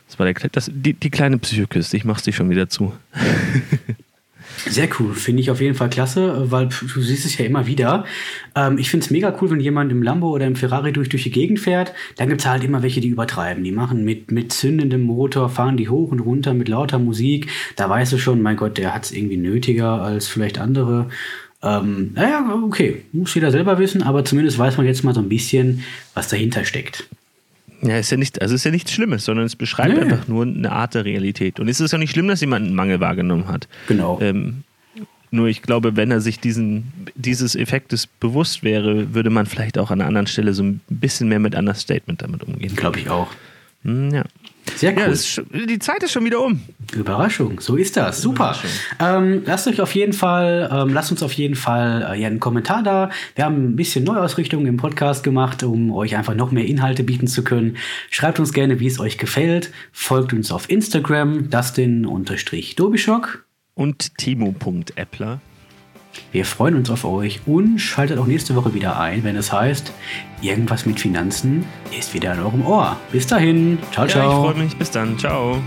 Das 0.08 0.18
war 0.18 0.26
der, 0.26 0.34
das, 0.50 0.70
die, 0.72 0.92
die 0.92 1.10
kleine 1.10 1.38
Psychokiste. 1.38 1.96
Ich 1.96 2.04
mach's 2.04 2.22
dir 2.22 2.32
schon 2.32 2.50
wieder 2.50 2.68
zu. 2.68 2.92
Sehr 4.66 4.88
cool, 4.98 5.14
finde 5.14 5.42
ich 5.42 5.50
auf 5.50 5.60
jeden 5.60 5.74
Fall 5.74 5.90
klasse, 5.90 6.50
weil 6.50 6.68
du 6.68 7.00
siehst 7.00 7.26
es 7.26 7.36
ja 7.36 7.44
immer 7.44 7.66
wieder. 7.66 8.04
Ähm, 8.54 8.78
ich 8.78 8.90
finde 8.90 9.04
es 9.04 9.10
mega 9.10 9.36
cool, 9.40 9.50
wenn 9.50 9.60
jemand 9.60 9.90
im 9.90 10.02
Lambo 10.02 10.30
oder 10.30 10.46
im 10.46 10.56
Ferrari 10.56 10.92
durch, 10.92 11.08
durch 11.08 11.24
die 11.24 11.30
Gegend 11.30 11.60
fährt. 11.60 11.92
Dann 12.16 12.28
gibt 12.28 12.40
es 12.40 12.46
halt 12.46 12.64
immer 12.64 12.82
welche, 12.82 13.00
die 13.00 13.08
übertreiben. 13.08 13.64
Die 13.64 13.72
machen 13.72 14.04
mit, 14.04 14.30
mit 14.30 14.52
zündendem 14.52 15.02
Motor, 15.02 15.48
fahren 15.48 15.76
die 15.76 15.88
hoch 15.88 16.10
und 16.12 16.20
runter 16.20 16.54
mit 16.54 16.68
lauter 16.68 16.98
Musik. 16.98 17.50
Da 17.76 17.88
weißt 17.90 18.12
du 18.12 18.18
schon, 18.18 18.42
mein 18.42 18.56
Gott, 18.56 18.78
der 18.78 18.94
hat 18.94 19.04
es 19.04 19.12
irgendwie 19.12 19.36
nötiger 19.36 20.02
als 20.02 20.28
vielleicht 20.28 20.58
andere. 20.58 21.08
Ähm, 21.62 22.12
naja, 22.14 22.60
okay, 22.64 23.02
muss 23.12 23.34
jeder 23.34 23.50
selber 23.50 23.78
wissen, 23.78 24.02
aber 24.02 24.24
zumindest 24.24 24.58
weiß 24.58 24.76
man 24.76 24.86
jetzt 24.86 25.02
mal 25.02 25.14
so 25.14 25.20
ein 25.20 25.28
bisschen, 25.28 25.82
was 26.14 26.28
dahinter 26.28 26.64
steckt. 26.64 27.08
Ja, 27.84 27.98
ist 27.98 28.10
ja 28.10 28.16
nicht, 28.16 28.40
also 28.40 28.54
ist 28.54 28.64
ja 28.64 28.70
nichts 28.70 28.92
Schlimmes, 28.92 29.26
sondern 29.26 29.44
es 29.44 29.56
beschreibt 29.56 29.94
nee. 29.94 30.00
einfach 30.00 30.26
nur 30.26 30.46
eine 30.46 30.72
Art 30.72 30.94
der 30.94 31.04
Realität. 31.04 31.60
Und 31.60 31.68
es 31.68 31.80
ist 31.80 31.92
ja 31.92 31.98
nicht 31.98 32.12
schlimm, 32.12 32.28
dass 32.28 32.40
jemand 32.40 32.66
einen 32.66 32.74
Mangel 32.74 32.98
wahrgenommen 32.98 33.46
hat. 33.46 33.68
Genau. 33.88 34.18
Ähm, 34.22 34.64
nur 35.30 35.48
ich 35.48 35.60
glaube, 35.60 35.94
wenn 35.96 36.10
er 36.10 36.20
sich 36.20 36.40
diesen, 36.40 36.92
dieses 37.14 37.54
Effektes 37.56 38.06
bewusst 38.06 38.62
wäre, 38.62 39.12
würde 39.14 39.28
man 39.28 39.44
vielleicht 39.44 39.76
auch 39.78 39.90
an 39.90 40.00
einer 40.00 40.08
anderen 40.08 40.26
Stelle 40.26 40.54
so 40.54 40.62
ein 40.62 40.80
bisschen 40.88 41.28
mehr 41.28 41.40
mit 41.40 41.54
Understatement 41.54 42.22
damit 42.22 42.42
umgehen. 42.44 42.74
Glaube 42.74 43.00
ich 43.00 43.10
auch. 43.10 43.28
Hm, 43.82 44.10
ja. 44.14 44.24
Sehr 44.76 44.92
cool. 44.92 44.98
Ja, 44.98 45.06
ist, 45.06 45.42
die 45.52 45.78
Zeit 45.78 46.02
ist 46.02 46.12
schon 46.12 46.24
wieder 46.24 46.42
um. 46.42 46.60
Überraschung, 46.94 47.60
so 47.60 47.76
ist 47.76 47.96
das. 47.96 48.20
Super. 48.20 48.56
Ähm, 49.00 49.42
lasst 49.46 49.66
euch 49.66 49.80
auf 49.80 49.94
jeden 49.94 50.12
Fall, 50.12 50.68
ähm, 50.72 50.92
lasst 50.92 51.10
uns 51.10 51.22
auf 51.22 51.32
jeden 51.32 51.54
Fall 51.54 52.06
äh, 52.10 52.20
ja, 52.20 52.28
einen 52.28 52.40
Kommentar 52.40 52.82
da. 52.82 53.10
Wir 53.34 53.44
haben 53.44 53.70
ein 53.70 53.76
bisschen 53.76 54.04
Neuausrichtung 54.04 54.66
im 54.66 54.76
Podcast 54.76 55.22
gemacht, 55.24 55.62
um 55.62 55.92
euch 55.92 56.16
einfach 56.16 56.34
noch 56.34 56.50
mehr 56.50 56.66
Inhalte 56.66 57.04
bieten 57.04 57.26
zu 57.26 57.44
können. 57.44 57.76
Schreibt 58.10 58.38
uns 58.38 58.52
gerne, 58.52 58.80
wie 58.80 58.86
es 58.86 59.00
euch 59.00 59.18
gefällt. 59.18 59.70
Folgt 59.92 60.32
uns 60.32 60.52
auf 60.52 60.68
Instagram, 60.70 61.50
Dustin-Dobischock. 61.50 63.44
Und 63.74 64.16
Timo.appler. 64.18 65.40
Wir 66.32 66.44
freuen 66.44 66.74
uns 66.76 66.90
auf 66.90 67.04
euch 67.04 67.40
und 67.46 67.78
schaltet 67.78 68.18
auch 68.18 68.26
nächste 68.26 68.56
Woche 68.56 68.74
wieder 68.74 68.98
ein, 68.98 69.24
wenn 69.24 69.36
es 69.36 69.52
heißt, 69.52 69.92
irgendwas 70.42 70.86
mit 70.86 71.00
Finanzen 71.00 71.64
ist 71.96 72.14
wieder 72.14 72.34
in 72.34 72.40
eurem 72.40 72.66
Ohr. 72.66 72.96
Bis 73.12 73.26
dahin. 73.26 73.78
Ciao, 73.92 74.06
ciao. 74.06 74.22
Ja, 74.22 74.28
ich 74.28 74.54
freue 74.54 74.64
mich. 74.64 74.76
Bis 74.76 74.90
dann. 74.90 75.18
Ciao. 75.18 75.62